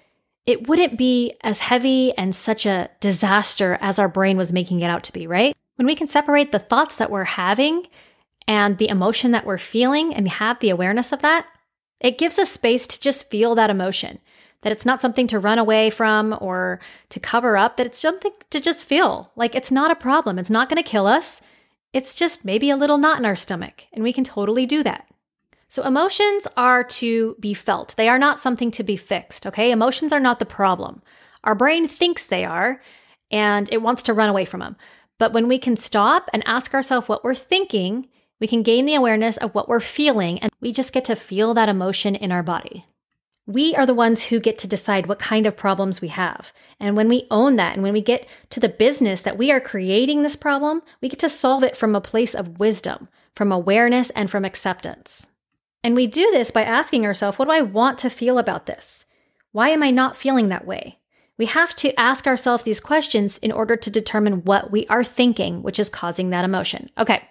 It 0.45 0.69
wouldn't 0.69 0.97
be 0.97 1.33
as 1.41 1.59
heavy 1.59 2.13
and 2.17 2.33
such 2.33 2.65
a 2.65 2.89
disaster 3.01 3.77
as 3.81 3.99
our 3.99 4.07
brain 4.07 4.37
was 4.37 4.53
making 4.53 4.79
it 4.79 4.89
out 4.89 5.03
to 5.03 5.11
be, 5.11 5.27
right? 5.27 5.53
When 5.75 5.87
we 5.87 5.95
can 5.95 6.07
separate 6.07 6.53
the 6.53 6.59
thoughts 6.59 6.95
that 6.95 7.11
we're 7.11 7.25
having 7.25 7.87
and 8.47 8.77
the 8.77 8.87
emotion 8.87 9.31
that 9.31 9.45
we're 9.45 9.57
feeling 9.57 10.15
and 10.15 10.29
have 10.29 10.59
the 10.59 10.69
awareness 10.69 11.11
of 11.11 11.21
that, 11.21 11.47
it 11.99 12.17
gives 12.17 12.39
us 12.39 12.49
space 12.49 12.87
to 12.87 13.01
just 13.01 13.29
feel 13.29 13.55
that 13.55 13.69
emotion. 13.69 14.19
That 14.61 14.71
it's 14.71 14.85
not 14.85 15.01
something 15.01 15.27
to 15.27 15.39
run 15.39 15.59
away 15.59 15.89
from 15.89 16.37
or 16.39 16.79
to 17.09 17.19
cover 17.19 17.57
up, 17.57 17.77
that 17.77 17.85
it's 17.87 17.99
something 17.99 18.31
to 18.51 18.59
just 18.59 18.85
feel. 18.85 19.31
Like 19.35 19.55
it's 19.55 19.71
not 19.71 19.91
a 19.91 19.95
problem. 19.95 20.37
It's 20.37 20.49
not 20.49 20.69
going 20.69 20.81
to 20.81 20.89
kill 20.89 21.07
us. 21.07 21.41
It's 21.93 22.15
just 22.15 22.45
maybe 22.45 22.69
a 22.69 22.77
little 22.77 22.97
knot 22.97 23.19
in 23.19 23.25
our 23.25 23.35
stomach, 23.35 23.85
and 23.91 24.03
we 24.03 24.13
can 24.13 24.23
totally 24.23 24.65
do 24.65 24.83
that. 24.83 25.07
So, 25.67 25.83
emotions 25.83 26.47
are 26.57 26.83
to 26.83 27.35
be 27.39 27.53
felt. 27.53 27.95
They 27.97 28.09
are 28.09 28.19
not 28.19 28.39
something 28.39 28.71
to 28.71 28.83
be 28.83 28.97
fixed, 28.97 29.47
okay? 29.47 29.71
Emotions 29.71 30.11
are 30.11 30.19
not 30.19 30.39
the 30.39 30.45
problem. 30.45 31.01
Our 31.43 31.55
brain 31.55 31.87
thinks 31.87 32.25
they 32.25 32.45
are, 32.45 32.81
and 33.31 33.71
it 33.71 33.81
wants 33.81 34.03
to 34.03 34.13
run 34.13 34.29
away 34.29 34.45
from 34.45 34.59
them. 34.59 34.75
But 35.17 35.33
when 35.33 35.47
we 35.47 35.57
can 35.57 35.77
stop 35.77 36.29
and 36.33 36.43
ask 36.45 36.73
ourselves 36.73 37.07
what 37.07 37.23
we're 37.23 37.35
thinking, 37.35 38.09
we 38.39 38.47
can 38.47 38.63
gain 38.63 38.85
the 38.85 38.95
awareness 38.95 39.37
of 39.37 39.55
what 39.55 39.69
we're 39.69 39.79
feeling, 39.79 40.39
and 40.39 40.51
we 40.59 40.71
just 40.71 40.93
get 40.93 41.05
to 41.05 41.15
feel 41.15 41.53
that 41.53 41.69
emotion 41.69 42.15
in 42.15 42.31
our 42.31 42.43
body. 42.43 42.85
We 43.47 43.75
are 43.75 43.85
the 43.85 43.93
ones 43.93 44.25
who 44.25 44.39
get 44.39 44.57
to 44.59 44.67
decide 44.67 45.07
what 45.07 45.19
kind 45.19 45.45
of 45.45 45.57
problems 45.57 45.99
we 45.99 46.09
have. 46.09 46.53
And 46.79 46.95
when 46.95 47.09
we 47.09 47.27
own 47.31 47.55
that 47.55 47.73
and 47.73 47.83
when 47.83 47.93
we 47.93 48.01
get 48.01 48.27
to 48.51 48.59
the 48.59 48.69
business 48.69 49.21
that 49.21 49.37
we 49.37 49.51
are 49.51 49.59
creating 49.59 50.21
this 50.21 50.35
problem, 50.35 50.81
we 51.01 51.09
get 51.09 51.19
to 51.19 51.29
solve 51.29 51.63
it 51.63 51.75
from 51.75 51.95
a 51.95 52.01
place 52.01 52.35
of 52.35 52.59
wisdom, 52.59 53.09
from 53.35 53.51
awareness, 53.51 54.09
and 54.11 54.29
from 54.29 54.45
acceptance. 54.45 55.31
And 55.83 55.95
we 55.95 56.05
do 56.07 56.29
this 56.31 56.51
by 56.51 56.63
asking 56.63 57.05
ourselves, 57.05 57.39
what 57.39 57.45
do 57.45 57.51
I 57.51 57.61
want 57.61 57.97
to 57.99 58.09
feel 58.09 58.37
about 58.37 58.67
this? 58.67 59.05
Why 59.51 59.69
am 59.69 59.83
I 59.83 59.89
not 59.89 60.15
feeling 60.15 60.49
that 60.49 60.67
way? 60.67 60.99
We 61.41 61.47
have 61.47 61.73
to 61.77 61.99
ask 61.99 62.27
ourselves 62.27 62.61
these 62.61 62.79
questions 62.79 63.39
in 63.39 63.51
order 63.51 63.75
to 63.75 63.89
determine 63.89 64.43
what 64.43 64.69
we 64.69 64.85
are 64.89 65.03
thinking, 65.03 65.63
which 65.63 65.79
is 65.79 65.89
causing 65.89 66.29
that 66.29 66.45
emotion. 66.45 66.91
Okay, 66.99 67.27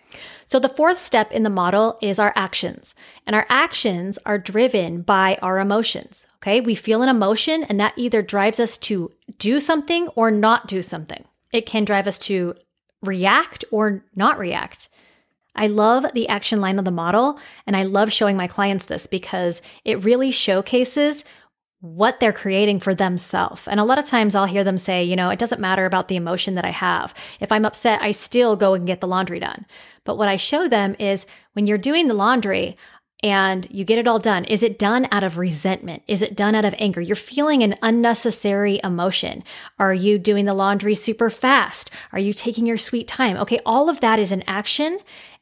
so 0.46 0.58
the 0.58 0.68
fourth 0.68 0.98
step 0.98 1.30
in 1.30 1.44
the 1.44 1.48
model 1.48 1.96
is 2.02 2.18
our 2.18 2.32
actions. 2.34 2.96
And 3.24 3.36
our 3.36 3.46
actions 3.48 4.18
are 4.26 4.36
driven 4.36 5.02
by 5.02 5.38
our 5.42 5.60
emotions. 5.60 6.26
Okay, 6.38 6.60
we 6.60 6.74
feel 6.74 7.02
an 7.02 7.08
emotion, 7.08 7.62
and 7.62 7.78
that 7.78 7.94
either 7.96 8.20
drives 8.20 8.58
us 8.58 8.76
to 8.78 9.12
do 9.38 9.60
something 9.60 10.08
or 10.16 10.32
not 10.32 10.66
do 10.66 10.82
something. 10.82 11.24
It 11.52 11.66
can 11.66 11.84
drive 11.84 12.08
us 12.08 12.18
to 12.18 12.56
react 13.02 13.64
or 13.70 14.04
not 14.16 14.40
react. 14.40 14.88
I 15.54 15.66
love 15.66 16.06
the 16.14 16.28
action 16.28 16.60
line 16.60 16.78
of 16.78 16.84
the 16.84 16.90
model, 16.90 17.38
and 17.66 17.76
I 17.76 17.82
love 17.82 18.12
showing 18.12 18.36
my 18.36 18.46
clients 18.46 18.86
this 18.86 19.06
because 19.06 19.62
it 19.84 20.04
really 20.04 20.30
showcases 20.30 21.22
what 21.80 22.20
they're 22.20 22.32
creating 22.32 22.78
for 22.78 22.94
themselves. 22.94 23.66
And 23.66 23.80
a 23.80 23.84
lot 23.84 23.98
of 23.98 24.06
times 24.06 24.34
I'll 24.34 24.46
hear 24.46 24.64
them 24.64 24.76
say, 24.76 25.02
you 25.02 25.16
know, 25.16 25.30
it 25.30 25.38
doesn't 25.38 25.60
matter 25.60 25.86
about 25.86 26.08
the 26.08 26.16
emotion 26.16 26.54
that 26.54 26.64
I 26.64 26.70
have. 26.70 27.14
If 27.40 27.50
I'm 27.50 27.64
upset, 27.64 28.02
I 28.02 28.10
still 28.10 28.54
go 28.54 28.74
and 28.74 28.86
get 28.86 29.00
the 29.00 29.08
laundry 29.08 29.40
done. 29.40 29.64
But 30.04 30.18
what 30.18 30.28
I 30.28 30.36
show 30.36 30.68
them 30.68 30.94
is 30.98 31.26
when 31.54 31.66
you're 31.66 31.78
doing 31.78 32.08
the 32.08 32.14
laundry, 32.14 32.76
and 33.22 33.66
you 33.70 33.84
get 33.84 33.98
it 33.98 34.08
all 34.08 34.18
done. 34.18 34.44
Is 34.46 34.62
it 34.62 34.78
done 34.78 35.06
out 35.12 35.24
of 35.24 35.36
resentment? 35.36 36.02
Is 36.06 36.22
it 36.22 36.34
done 36.34 36.54
out 36.54 36.64
of 36.64 36.74
anger? 36.78 37.00
You're 37.00 37.16
feeling 37.16 37.62
an 37.62 37.74
unnecessary 37.82 38.80
emotion. 38.82 39.44
Are 39.78 39.92
you 39.92 40.18
doing 40.18 40.46
the 40.46 40.54
laundry 40.54 40.94
super 40.94 41.28
fast? 41.28 41.90
Are 42.12 42.18
you 42.18 42.32
taking 42.32 42.64
your 42.64 42.78
sweet 42.78 43.06
time? 43.06 43.36
Okay, 43.36 43.60
all 43.66 43.90
of 43.90 44.00
that 44.00 44.18
is 44.18 44.32
an 44.32 44.42
action 44.46 44.98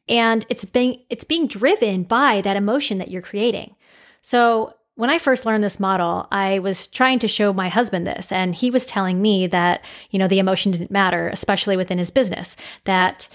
and 0.08 0.44
it's 0.48 0.64
being 0.64 1.02
it's 1.10 1.24
being 1.24 1.46
driven 1.46 2.02
by 2.02 2.40
that 2.40 2.56
emotion 2.56 2.98
that 2.98 3.10
you're 3.10 3.22
creating. 3.22 3.76
So 4.22 4.74
when 4.98 5.10
I 5.10 5.18
first 5.18 5.46
learned 5.46 5.62
this 5.62 5.78
model, 5.78 6.26
I 6.32 6.58
was 6.58 6.88
trying 6.88 7.20
to 7.20 7.28
show 7.28 7.52
my 7.52 7.68
husband 7.68 8.04
this, 8.04 8.32
and 8.32 8.52
he 8.52 8.68
was 8.68 8.84
telling 8.84 9.22
me 9.22 9.46
that, 9.46 9.84
you 10.10 10.18
know, 10.18 10.26
the 10.26 10.40
emotion 10.40 10.72
didn't 10.72 10.90
matter, 10.90 11.28
especially 11.28 11.76
within 11.76 11.98
his 11.98 12.10
business, 12.10 12.56
that 12.82 13.28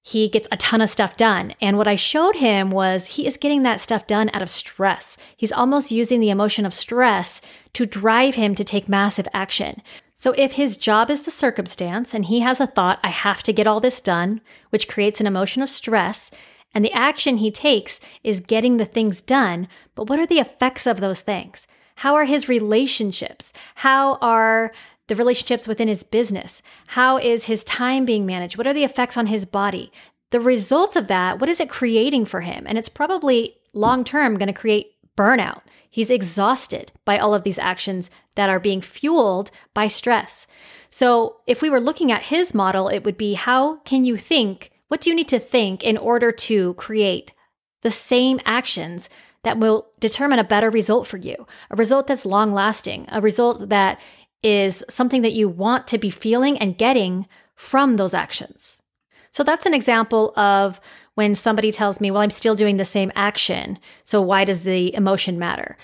he 0.00 0.26
gets 0.26 0.48
a 0.50 0.56
ton 0.56 0.80
of 0.80 0.88
stuff 0.88 1.18
done. 1.18 1.52
And 1.60 1.76
what 1.76 1.86
I 1.86 1.96
showed 1.96 2.36
him 2.36 2.70
was 2.70 3.08
he 3.08 3.26
is 3.26 3.36
getting 3.36 3.62
that 3.62 3.82
stuff 3.82 4.06
done 4.06 4.30
out 4.32 4.40
of 4.40 4.48
stress. 4.48 5.18
He's 5.36 5.52
almost 5.52 5.92
using 5.92 6.18
the 6.18 6.30
emotion 6.30 6.64
of 6.64 6.72
stress 6.72 7.42
to 7.74 7.84
drive 7.84 8.36
him 8.36 8.54
to 8.54 8.64
take 8.64 8.88
massive 8.88 9.28
action. 9.34 9.82
So 10.14 10.32
if 10.38 10.52
his 10.52 10.78
job 10.78 11.10
is 11.10 11.22
the 11.22 11.30
circumstance 11.30 12.14
and 12.14 12.24
he 12.24 12.40
has 12.40 12.58
a 12.58 12.66
thought, 12.66 13.00
I 13.02 13.08
have 13.08 13.42
to 13.42 13.52
get 13.52 13.66
all 13.66 13.80
this 13.80 14.00
done, 14.00 14.40
which 14.70 14.88
creates 14.88 15.20
an 15.20 15.26
emotion 15.26 15.60
of 15.60 15.68
stress, 15.68 16.30
and 16.74 16.84
the 16.84 16.92
action 16.92 17.36
he 17.36 17.50
takes 17.50 18.00
is 18.22 18.40
getting 18.40 18.76
the 18.76 18.84
things 18.84 19.20
done. 19.20 19.68
But 19.94 20.08
what 20.08 20.18
are 20.18 20.26
the 20.26 20.38
effects 20.38 20.86
of 20.86 21.00
those 21.00 21.20
things? 21.20 21.66
How 21.96 22.14
are 22.14 22.24
his 22.24 22.48
relationships? 22.48 23.52
How 23.76 24.16
are 24.16 24.72
the 25.08 25.14
relationships 25.14 25.68
within 25.68 25.88
his 25.88 26.02
business? 26.02 26.62
How 26.88 27.18
is 27.18 27.44
his 27.44 27.64
time 27.64 28.04
being 28.04 28.24
managed? 28.24 28.56
What 28.56 28.66
are 28.66 28.72
the 28.72 28.84
effects 28.84 29.16
on 29.16 29.26
his 29.26 29.44
body? 29.44 29.92
The 30.30 30.40
results 30.40 30.96
of 30.96 31.08
that, 31.08 31.38
what 31.38 31.50
is 31.50 31.60
it 31.60 31.68
creating 31.68 32.24
for 32.24 32.40
him? 32.40 32.64
And 32.66 32.78
it's 32.78 32.88
probably 32.88 33.56
long 33.74 34.04
term 34.04 34.38
going 34.38 34.46
to 34.46 34.52
create 34.52 34.92
burnout. 35.16 35.60
He's 35.90 36.10
exhausted 36.10 36.90
by 37.04 37.18
all 37.18 37.34
of 37.34 37.42
these 37.42 37.58
actions 37.58 38.10
that 38.34 38.48
are 38.48 38.58
being 38.58 38.80
fueled 38.80 39.50
by 39.74 39.88
stress. 39.88 40.46
So, 40.88 41.36
if 41.46 41.60
we 41.60 41.68
were 41.68 41.80
looking 41.80 42.10
at 42.10 42.24
his 42.24 42.54
model, 42.54 42.88
it 42.88 43.04
would 43.04 43.18
be 43.18 43.34
how 43.34 43.76
can 43.80 44.04
you 44.04 44.16
think 44.16 44.71
what 44.92 45.00
do 45.00 45.08
you 45.08 45.16
need 45.16 45.28
to 45.28 45.38
think 45.38 45.82
in 45.82 45.96
order 45.96 46.30
to 46.30 46.74
create 46.74 47.32
the 47.80 47.90
same 47.90 48.38
actions 48.44 49.08
that 49.42 49.56
will 49.56 49.86
determine 50.00 50.38
a 50.38 50.44
better 50.44 50.68
result 50.68 51.06
for 51.06 51.16
you? 51.16 51.46
A 51.70 51.76
result 51.76 52.06
that's 52.06 52.26
long 52.26 52.52
lasting, 52.52 53.06
a 53.08 53.22
result 53.22 53.70
that 53.70 53.98
is 54.42 54.84
something 54.90 55.22
that 55.22 55.32
you 55.32 55.48
want 55.48 55.86
to 55.86 55.96
be 55.96 56.10
feeling 56.10 56.58
and 56.58 56.76
getting 56.76 57.26
from 57.54 57.96
those 57.96 58.12
actions. 58.12 58.82
So 59.30 59.42
that's 59.42 59.64
an 59.64 59.72
example 59.72 60.38
of 60.38 60.78
when 61.14 61.34
somebody 61.34 61.72
tells 61.72 61.98
me, 61.98 62.10
well, 62.10 62.20
I'm 62.20 62.28
still 62.28 62.54
doing 62.54 62.76
the 62.76 62.84
same 62.84 63.10
action. 63.14 63.78
So 64.04 64.20
why 64.20 64.44
does 64.44 64.62
the 64.62 64.94
emotion 64.94 65.38
matter? 65.38 65.78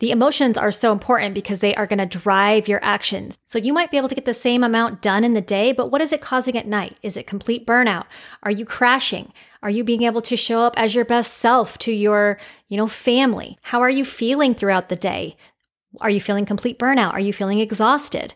The 0.00 0.10
emotions 0.10 0.58
are 0.58 0.72
so 0.72 0.92
important 0.92 1.34
because 1.34 1.60
they 1.60 1.74
are 1.76 1.86
going 1.86 2.00
to 2.00 2.18
drive 2.18 2.66
your 2.66 2.82
actions. 2.84 3.38
So 3.46 3.58
you 3.58 3.72
might 3.72 3.90
be 3.90 3.96
able 3.96 4.08
to 4.08 4.14
get 4.14 4.24
the 4.24 4.34
same 4.34 4.64
amount 4.64 5.00
done 5.02 5.22
in 5.22 5.34
the 5.34 5.40
day, 5.40 5.72
but 5.72 5.90
what 5.90 6.00
is 6.00 6.12
it 6.12 6.20
causing 6.20 6.56
at 6.56 6.66
night? 6.66 6.94
Is 7.02 7.16
it 7.16 7.26
complete 7.26 7.66
burnout? 7.66 8.06
Are 8.42 8.50
you 8.50 8.64
crashing? 8.64 9.32
Are 9.62 9.70
you 9.70 9.84
being 9.84 10.02
able 10.02 10.20
to 10.22 10.36
show 10.36 10.60
up 10.62 10.74
as 10.76 10.94
your 10.94 11.04
best 11.04 11.34
self 11.34 11.78
to 11.78 11.92
your, 11.92 12.38
you 12.68 12.76
know, 12.76 12.88
family? 12.88 13.56
How 13.62 13.80
are 13.82 13.90
you 13.90 14.04
feeling 14.04 14.54
throughout 14.54 14.88
the 14.88 14.96
day? 14.96 15.36
Are 16.00 16.10
you 16.10 16.20
feeling 16.20 16.44
complete 16.44 16.78
burnout? 16.78 17.12
Are 17.12 17.20
you 17.20 17.32
feeling 17.32 17.60
exhausted? 17.60 18.34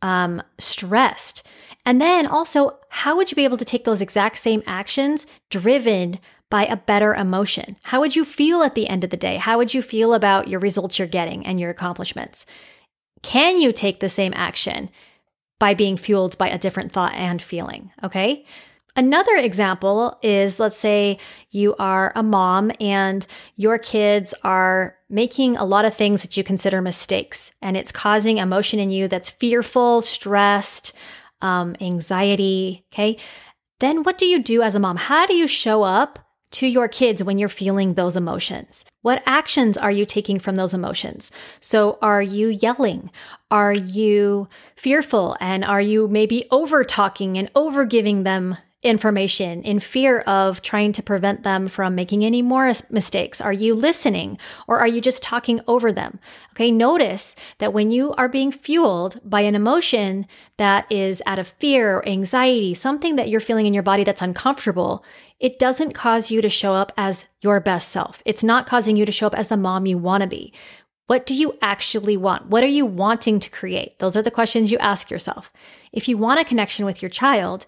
Um, 0.00 0.42
stressed? 0.58 1.46
And 1.84 2.00
then 2.00 2.26
also, 2.26 2.78
how 2.88 3.16
would 3.16 3.30
you 3.30 3.36
be 3.36 3.44
able 3.44 3.58
to 3.58 3.64
take 3.64 3.84
those 3.84 4.00
exact 4.00 4.38
same 4.38 4.62
actions 4.66 5.26
driven 5.50 6.18
by 6.50 6.66
a 6.66 6.76
better 6.76 7.14
emotion? 7.14 7.76
How 7.84 8.00
would 8.00 8.14
you 8.14 8.24
feel 8.24 8.62
at 8.62 8.74
the 8.74 8.88
end 8.88 9.04
of 9.04 9.10
the 9.10 9.16
day? 9.16 9.36
How 9.36 9.58
would 9.58 9.74
you 9.74 9.82
feel 9.82 10.14
about 10.14 10.48
your 10.48 10.60
results 10.60 10.98
you're 10.98 11.08
getting 11.08 11.44
and 11.44 11.58
your 11.58 11.70
accomplishments? 11.70 12.46
Can 13.22 13.58
you 13.58 13.72
take 13.72 14.00
the 14.00 14.08
same 14.08 14.32
action 14.36 14.90
by 15.58 15.74
being 15.74 15.96
fueled 15.96 16.38
by 16.38 16.48
a 16.48 16.58
different 16.58 16.92
thought 16.92 17.14
and 17.14 17.40
feeling? 17.42 17.90
Okay. 18.02 18.44
Another 18.94 19.36
example 19.36 20.18
is 20.22 20.58
let's 20.58 20.76
say 20.76 21.18
you 21.50 21.74
are 21.78 22.12
a 22.14 22.22
mom 22.22 22.72
and 22.80 23.26
your 23.56 23.78
kids 23.78 24.32
are 24.42 24.96
making 25.10 25.56
a 25.56 25.64
lot 25.64 25.84
of 25.84 25.94
things 25.94 26.22
that 26.22 26.36
you 26.36 26.42
consider 26.42 26.80
mistakes, 26.80 27.52
and 27.60 27.76
it's 27.76 27.92
causing 27.92 28.38
emotion 28.38 28.80
in 28.80 28.90
you 28.90 29.06
that's 29.06 29.30
fearful, 29.30 30.00
stressed, 30.00 30.94
um, 31.42 31.76
anxiety. 31.80 32.86
Okay. 32.92 33.18
Then 33.80 34.02
what 34.02 34.16
do 34.16 34.24
you 34.24 34.42
do 34.42 34.62
as 34.62 34.74
a 34.74 34.80
mom? 34.80 34.96
How 34.96 35.26
do 35.26 35.36
you 35.36 35.46
show 35.46 35.82
up 35.82 36.25
to 36.52 36.66
your 36.66 36.88
kids 36.88 37.22
when 37.22 37.38
you're 37.38 37.48
feeling 37.48 37.94
those 37.94 38.16
emotions? 38.16 38.84
What 39.02 39.22
actions 39.26 39.76
are 39.76 39.90
you 39.90 40.04
taking 40.04 40.38
from 40.38 40.54
those 40.54 40.74
emotions? 40.74 41.32
So, 41.60 41.98
are 42.02 42.22
you 42.22 42.48
yelling? 42.48 43.10
Are 43.50 43.72
you 43.72 44.48
fearful? 44.76 45.36
And 45.40 45.64
are 45.64 45.80
you 45.80 46.08
maybe 46.08 46.46
over 46.50 46.84
talking 46.84 47.38
and 47.38 47.50
over 47.54 47.84
giving 47.84 48.22
them 48.22 48.56
information 48.86 49.62
in 49.62 49.80
fear 49.80 50.20
of 50.20 50.62
trying 50.62 50.92
to 50.92 51.02
prevent 51.02 51.42
them 51.42 51.68
from 51.68 51.94
making 51.94 52.24
any 52.24 52.40
more 52.40 52.72
mistakes? 52.90 53.40
Are 53.40 53.52
you 53.52 53.74
listening 53.74 54.38
or 54.66 54.78
are 54.78 54.86
you 54.86 55.00
just 55.00 55.22
talking 55.22 55.60
over 55.66 55.92
them? 55.92 56.18
Okay, 56.52 56.70
notice 56.70 57.36
that 57.58 57.72
when 57.72 57.90
you 57.90 58.14
are 58.14 58.28
being 58.28 58.50
fueled 58.50 59.20
by 59.24 59.42
an 59.42 59.54
emotion 59.54 60.26
that 60.56 60.90
is 60.90 61.22
out 61.26 61.38
of 61.38 61.48
fear 61.48 61.98
or 61.98 62.08
anxiety, 62.08 62.72
something 62.72 63.16
that 63.16 63.28
you're 63.28 63.40
feeling 63.40 63.66
in 63.66 63.74
your 63.74 63.82
body 63.82 64.04
that's 64.04 64.22
uncomfortable, 64.22 65.04
it 65.38 65.58
doesn't 65.58 65.94
cause 65.94 66.30
you 66.30 66.40
to 66.40 66.48
show 66.48 66.72
up 66.72 66.92
as 66.96 67.26
your 67.42 67.60
best 67.60 67.90
self. 67.90 68.22
It's 68.24 68.44
not 68.44 68.66
causing 68.66 68.96
you 68.96 69.04
to 69.04 69.12
show 69.12 69.26
up 69.26 69.34
as 69.34 69.48
the 69.48 69.56
mom 69.56 69.86
you 69.86 69.98
want 69.98 70.22
to 70.22 70.28
be. 70.28 70.54
What 71.08 71.24
do 71.24 71.34
you 71.34 71.56
actually 71.62 72.16
want? 72.16 72.46
What 72.46 72.64
are 72.64 72.68
you 72.68 72.84
wanting 72.84 73.38
to 73.40 73.50
create? 73.50 73.98
Those 74.00 74.16
are 74.16 74.22
the 74.22 74.30
questions 74.30 74.72
you 74.72 74.78
ask 74.78 75.08
yourself. 75.08 75.52
If 75.92 76.08
you 76.08 76.16
want 76.16 76.40
a 76.40 76.44
connection 76.44 76.84
with 76.84 77.00
your 77.00 77.10
child, 77.10 77.66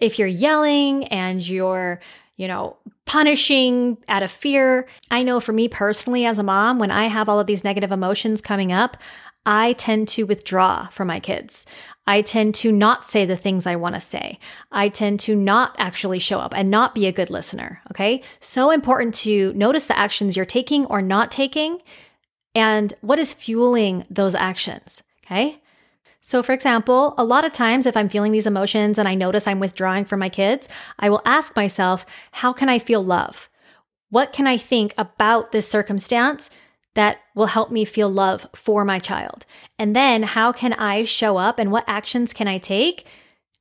if 0.00 0.18
you're 0.18 0.28
yelling 0.28 1.04
and 1.08 1.46
you're, 1.46 2.00
you 2.36 2.48
know, 2.48 2.76
punishing 3.04 3.98
out 4.08 4.22
of 4.22 4.30
fear, 4.30 4.86
I 5.10 5.22
know 5.22 5.40
for 5.40 5.52
me 5.52 5.68
personally 5.68 6.24
as 6.24 6.38
a 6.38 6.42
mom, 6.42 6.78
when 6.78 6.90
I 6.90 7.06
have 7.06 7.28
all 7.28 7.40
of 7.40 7.46
these 7.46 7.64
negative 7.64 7.92
emotions 7.92 8.40
coming 8.40 8.72
up, 8.72 8.96
I 9.44 9.72
tend 9.72 10.08
to 10.08 10.24
withdraw 10.24 10.86
from 10.88 11.08
my 11.08 11.18
kids. 11.18 11.66
I 12.06 12.22
tend 12.22 12.54
to 12.56 12.70
not 12.70 13.04
say 13.04 13.24
the 13.24 13.36
things 13.36 13.66
I 13.66 13.76
want 13.76 13.94
to 13.94 14.00
say. 14.00 14.38
I 14.70 14.88
tend 14.88 15.20
to 15.20 15.34
not 15.34 15.74
actually 15.78 16.20
show 16.20 16.38
up 16.38 16.54
and 16.56 16.70
not 16.70 16.94
be 16.94 17.06
a 17.06 17.12
good 17.12 17.30
listener. 17.30 17.80
Okay. 17.90 18.22
So 18.40 18.70
important 18.70 19.14
to 19.16 19.52
notice 19.54 19.86
the 19.86 19.98
actions 19.98 20.36
you're 20.36 20.46
taking 20.46 20.86
or 20.86 21.02
not 21.02 21.30
taking 21.30 21.80
and 22.54 22.92
what 23.00 23.18
is 23.18 23.32
fueling 23.32 24.04
those 24.10 24.34
actions. 24.34 25.02
Okay. 25.26 25.60
So, 26.24 26.40
for 26.40 26.52
example, 26.52 27.14
a 27.18 27.24
lot 27.24 27.44
of 27.44 27.52
times 27.52 27.84
if 27.84 27.96
I'm 27.96 28.08
feeling 28.08 28.30
these 28.30 28.46
emotions 28.46 28.96
and 28.96 29.08
I 29.08 29.14
notice 29.14 29.48
I'm 29.48 29.58
withdrawing 29.58 30.04
from 30.04 30.20
my 30.20 30.28
kids, 30.28 30.68
I 31.00 31.10
will 31.10 31.20
ask 31.26 31.54
myself, 31.56 32.06
how 32.30 32.52
can 32.52 32.68
I 32.68 32.78
feel 32.78 33.04
love? 33.04 33.48
What 34.08 34.32
can 34.32 34.46
I 34.46 34.56
think 34.56 34.94
about 34.96 35.50
this 35.50 35.68
circumstance 35.68 36.48
that 36.94 37.18
will 37.34 37.46
help 37.46 37.72
me 37.72 37.84
feel 37.84 38.08
love 38.08 38.46
for 38.54 38.84
my 38.84 39.00
child? 39.00 39.46
And 39.80 39.96
then 39.96 40.22
how 40.22 40.52
can 40.52 40.74
I 40.74 41.02
show 41.02 41.38
up 41.38 41.58
and 41.58 41.72
what 41.72 41.84
actions 41.88 42.32
can 42.32 42.46
I 42.46 42.58
take 42.58 43.04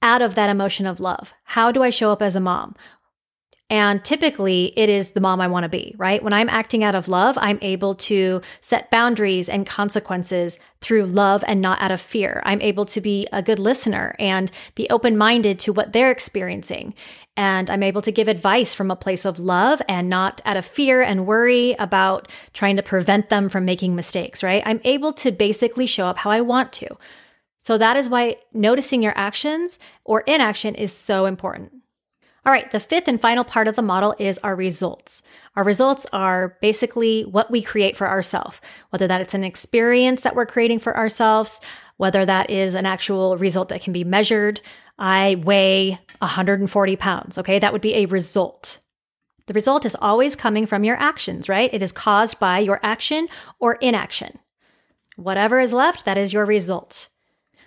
out 0.03 0.21
of 0.21 0.35
that 0.35 0.49
emotion 0.49 0.85
of 0.85 0.99
love? 0.99 1.33
How 1.45 1.71
do 1.71 1.81
I 1.81 1.89
show 1.89 2.11
up 2.11 2.21
as 2.21 2.35
a 2.35 2.39
mom? 2.39 2.75
And 3.71 4.03
typically 4.03 4.73
it 4.75 4.89
is 4.89 5.11
the 5.11 5.21
mom 5.21 5.39
I 5.39 5.47
want 5.47 5.63
to 5.63 5.69
be, 5.69 5.95
right? 5.97 6.21
When 6.21 6.33
I'm 6.33 6.49
acting 6.49 6.83
out 6.83 6.93
of 6.93 7.07
love, 7.07 7.37
I'm 7.39 7.57
able 7.61 7.95
to 7.95 8.41
set 8.59 8.91
boundaries 8.91 9.47
and 9.47 9.65
consequences 9.65 10.59
through 10.81 11.05
love 11.05 11.41
and 11.47 11.61
not 11.61 11.81
out 11.81 11.91
of 11.91 12.01
fear. 12.01 12.41
I'm 12.43 12.61
able 12.61 12.83
to 12.87 12.99
be 12.99 13.29
a 13.31 13.41
good 13.41 13.59
listener 13.59 14.13
and 14.19 14.51
be 14.75 14.89
open 14.89 15.17
minded 15.17 15.57
to 15.59 15.71
what 15.71 15.93
they're 15.93 16.11
experiencing. 16.11 16.93
And 17.37 17.69
I'm 17.69 17.81
able 17.81 18.01
to 18.01 18.11
give 18.11 18.27
advice 18.27 18.75
from 18.75 18.91
a 18.91 18.95
place 18.97 19.23
of 19.23 19.39
love 19.39 19.81
and 19.87 20.09
not 20.09 20.41
out 20.43 20.57
of 20.57 20.65
fear 20.65 21.01
and 21.01 21.25
worry 21.25 21.71
about 21.79 22.27
trying 22.51 22.75
to 22.75 22.83
prevent 22.83 23.29
them 23.29 23.47
from 23.47 23.63
making 23.63 23.95
mistakes, 23.95 24.43
right? 24.43 24.63
I'm 24.65 24.81
able 24.83 25.13
to 25.13 25.31
basically 25.31 25.85
show 25.85 26.07
up 26.07 26.17
how 26.17 26.29
I 26.29 26.41
want 26.41 26.73
to. 26.73 26.97
So 27.63 27.77
that 27.77 27.95
is 27.95 28.09
why 28.09 28.35
noticing 28.51 29.01
your 29.01 29.17
actions 29.17 29.79
or 30.03 30.21
inaction 30.21 30.75
is 30.75 30.91
so 30.91 31.25
important. 31.25 31.71
All 32.43 32.51
right, 32.51 32.71
the 32.71 32.79
fifth 32.79 33.07
and 33.07 33.21
final 33.21 33.43
part 33.43 33.67
of 33.67 33.75
the 33.75 33.83
model 33.83 34.15
is 34.17 34.39
our 34.39 34.55
results. 34.55 35.21
Our 35.55 35.63
results 35.63 36.07
are 36.11 36.57
basically 36.59 37.21
what 37.23 37.51
we 37.51 37.61
create 37.61 37.95
for 37.95 38.09
ourselves, 38.09 38.59
whether 38.89 39.07
that 39.07 39.21
it's 39.21 39.35
an 39.35 39.43
experience 39.43 40.23
that 40.23 40.35
we're 40.35 40.47
creating 40.47 40.79
for 40.79 40.97
ourselves, 40.97 41.61
whether 41.97 42.25
that 42.25 42.49
is 42.49 42.73
an 42.73 42.87
actual 42.87 43.37
result 43.37 43.69
that 43.69 43.83
can 43.83 43.93
be 43.93 44.03
measured. 44.03 44.59
I 44.97 45.35
weigh 45.43 45.99
140 46.17 46.95
pounds. 46.95 47.37
Okay, 47.37 47.59
that 47.59 47.73
would 47.73 47.81
be 47.81 47.93
a 47.93 48.07
result. 48.07 48.79
The 49.45 49.53
result 49.53 49.85
is 49.85 49.95
always 50.01 50.35
coming 50.35 50.65
from 50.65 50.83
your 50.83 50.97
actions, 50.97 51.47
right? 51.47 51.71
It 51.71 51.83
is 51.83 51.91
caused 51.91 52.39
by 52.39 52.57
your 52.57 52.79
action 52.81 53.27
or 53.59 53.73
inaction. 53.75 54.39
Whatever 55.15 55.59
is 55.59 55.73
left, 55.73 56.05
that 56.05 56.17
is 56.17 56.33
your 56.33 56.45
result. 56.45 57.07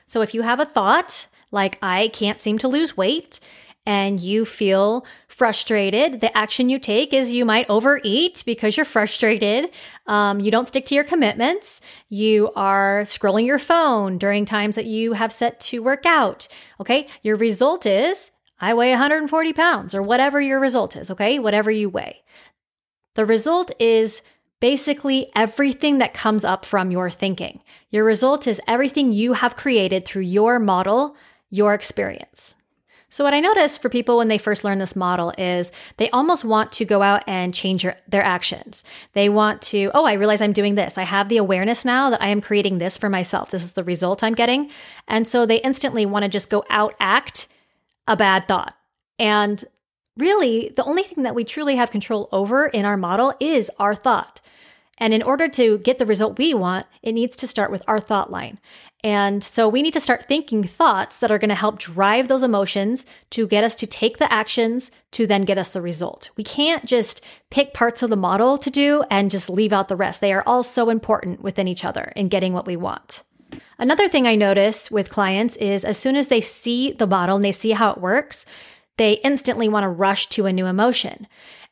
So 0.07 0.21
if 0.21 0.35
you 0.35 0.43
have 0.43 0.59
a 0.59 0.65
thought 0.65 1.29
like, 1.53 1.79
I 1.81 2.09
can't 2.09 2.41
seem 2.41 2.59
to 2.59 2.69
lose 2.69 2.97
weight, 2.97 3.39
and 3.87 4.19
you 4.19 4.45
feel 4.45 5.05
frustrated, 5.29 6.21
the 6.21 6.37
action 6.37 6.69
you 6.69 6.79
take 6.79 7.13
is 7.13 7.33
you 7.33 7.45
might 7.45 7.69
overeat 7.69 8.43
because 8.47 8.77
you're 8.77 8.87
frustrated. 8.87 9.71
Um, 10.07 10.41
you 10.41 10.51
don't 10.51 10.67
stick 10.67 10.87
to 10.87 10.95
your 10.95 11.05
commitments. 11.05 11.81
You 12.09 12.51
are 12.57 13.03
scrolling 13.03 13.47
your 13.47 13.59
phone 13.59 14.17
during 14.17 14.47
times 14.47 14.77
that 14.77 14.87
you 14.87 15.13
have 15.13 15.33
set 15.33 15.61
to 15.61 15.83
work 15.83 16.07
out. 16.07 16.49
Okay. 16.81 17.09
Your 17.23 17.37
result 17.37 17.85
is 17.85 18.31
I 18.61 18.73
weigh 18.73 18.91
140 18.91 19.53
pounds 19.53 19.95
or 19.95 20.03
whatever 20.03 20.41
your 20.41 20.61
result 20.61 20.97
is. 20.97 21.11
Okay. 21.11 21.39
Whatever 21.39 21.71
you 21.71 21.91
weigh. 21.91 22.23
The 23.15 23.27
result 23.27 23.71
is 23.79 24.23
basically 24.61 25.31
everything 25.37 25.99
that 25.99 26.15
comes 26.15 26.43
up 26.43 26.65
from 26.65 26.91
your 26.91 27.11
thinking. 27.11 27.61
Your 27.91 28.05
result 28.05 28.47
is 28.47 28.63
everything 28.67 29.13
you 29.13 29.35
have 29.35 29.57
created 29.57 30.07
through 30.07 30.23
your 30.23 30.59
model, 30.59 31.17
your 31.51 31.75
experience. 31.75 32.55
So, 33.15 33.23
what 33.23 33.33
I 33.33 33.39
notice 33.39 33.79
for 33.79 33.89
people 33.89 34.17
when 34.17 34.27
they 34.27 34.39
first 34.39 34.65
learn 34.65 34.81
this 34.81 34.97
model 34.97 35.33
is 35.39 35.71
they 35.99 36.11
almost 36.11 36.45
want 36.45 36.73
to 36.73 36.85
go 36.85 37.01
out 37.01 37.23
and 37.29 37.55
change 37.55 37.85
your, 37.85 37.95
their 38.09 38.25
actions. 38.25 38.83
They 39.13 39.29
want 39.29 39.63
to, 39.63 39.93
oh, 39.95 40.05
I 40.05 40.15
realize 40.15 40.41
I'm 40.41 40.53
doing 40.53 40.75
this. 40.75 40.99
I 40.99 41.05
have 41.05 41.29
the 41.29 41.37
awareness 41.37 41.85
now 41.85 42.11
that 42.11 42.21
I 42.21 42.27
am 42.27 42.41
creating 42.41 42.79
this 42.79 42.99
for 42.99 43.09
myself. 43.09 43.53
This 43.53 43.63
is 43.63 43.75
the 43.75 43.85
result 43.85 44.25
I'm 44.25 44.35
getting. 44.35 44.69
And 45.07 45.29
so 45.29 45.47
they 45.47 45.61
instantly 45.61 46.05
want 46.05 46.25
to 46.25 46.29
just 46.29 46.51
go 46.51 46.65
out 46.69 46.97
act 46.99 47.47
a 48.09 48.17
bad 48.17 48.49
thought. 48.49 48.75
And 49.21 49.65
really, 50.17 50.73
the 50.75 50.83
only 50.83 51.05
thing 51.05 51.23
that 51.23 51.37
we 51.37 51.45
truly 51.45 51.77
have 51.77 51.93
control 51.93 52.29
over 52.33 52.67
in 52.67 52.85
our 52.85 52.97
model 52.97 53.33
is 53.39 53.71
our 53.79 53.95
thought. 53.95 54.41
And 54.99 55.13
in 55.13 55.23
order 55.23 55.49
to 55.49 55.79
get 55.79 55.99
the 55.99 56.07
result 56.07 56.39
we 56.39 56.55
want, 56.55 56.87
it 57.03 57.13
needs 57.13 57.37
to 57.37 57.49
start 57.49 57.71
with 57.71 57.83
our 57.89 58.01
thought 58.01 58.31
line. 58.31 58.61
And 59.03 59.45
so 59.45 59.69
we 59.69 59.83
need 59.83 59.93
to 59.93 60.01
start 60.01 60.27
thinking 60.27 60.65
thoughts 60.65 61.19
that 61.19 61.31
are 61.31 61.39
going 61.39 61.51
to 61.51 61.55
help 61.55 61.79
drive 61.79 62.29
those 62.29 62.43
emotions 62.43 63.05
to 63.31 63.47
get 63.47 63.63
us 63.63 63.75
to 63.77 63.87
take 63.87 64.17
the 64.17 64.33
actions 64.33 64.91
to 65.13 65.27
then 65.27 65.43
get 65.43 65.59
us 65.59 65.69
the 65.69 65.83
result. 65.83 66.31
We 66.37 66.45
can't 66.45 66.87
just 66.87 67.23
pick 67.51 67.75
parts 67.75 68.03
of 68.03 68.09
the 68.09 68.17
model 68.17 68.57
to 68.57 68.71
do 68.71 69.05
and 69.11 69.31
just 69.31 69.51
leave 69.51 69.75
out 69.75 69.89
the 69.89 69.97
rest. 69.97 70.21
They 70.21 70.33
are 70.33 70.45
all 70.47 70.63
so 70.63 70.89
important 70.89 71.43
within 71.43 71.69
each 71.69 71.85
other 71.85 72.13
in 72.17 72.29
getting 72.29 72.55
what 72.55 72.67
we 72.67 72.77
want. 72.77 73.23
Another 73.79 74.09
thing 74.09 74.27
I 74.27 74.37
notice 74.37 74.91
with 74.91 75.11
clients 75.11 75.57
is 75.57 75.85
as 75.85 75.99
soon 75.99 76.17
as 76.17 76.29
they 76.29 76.41
see 76.41 76.93
the 76.93 77.07
model 77.07 77.37
and 77.37 77.45
they 77.45 77.53
see 77.53 77.73
how 77.73 77.91
it 77.91 77.99
works, 77.99 78.47
they 78.97 79.15
instantly 79.25 79.69
want 79.69 79.83
to 79.83 79.89
rush 79.89 80.29
to 80.29 80.47
a 80.47 80.53
new 80.53 80.67
emotion. 80.67 81.27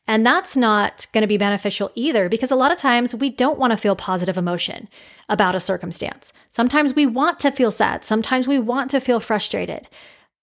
And 0.05 0.25
that's 0.25 0.57
not 0.57 1.07
going 1.13 1.21
to 1.21 1.27
be 1.27 1.37
beneficial 1.37 1.89
either 1.95 2.27
because 2.27 2.51
a 2.51 2.55
lot 2.55 2.71
of 2.71 2.77
times 2.77 3.15
we 3.15 3.29
don't 3.29 3.57
want 3.57 3.71
to 3.71 3.77
feel 3.77 3.95
positive 3.95 4.37
emotion 4.37 4.89
about 5.29 5.55
a 5.55 5.61
circumstance. 5.61 6.33
Sometimes 6.49 6.93
we 6.93 7.05
want 7.05 7.39
to 7.39 7.51
feel 7.51 7.71
sad. 7.71 8.03
Sometimes 8.03 8.47
we 8.47 8.59
want 8.59 8.91
to 8.91 8.99
feel 8.99 9.21
frustrated, 9.21 9.87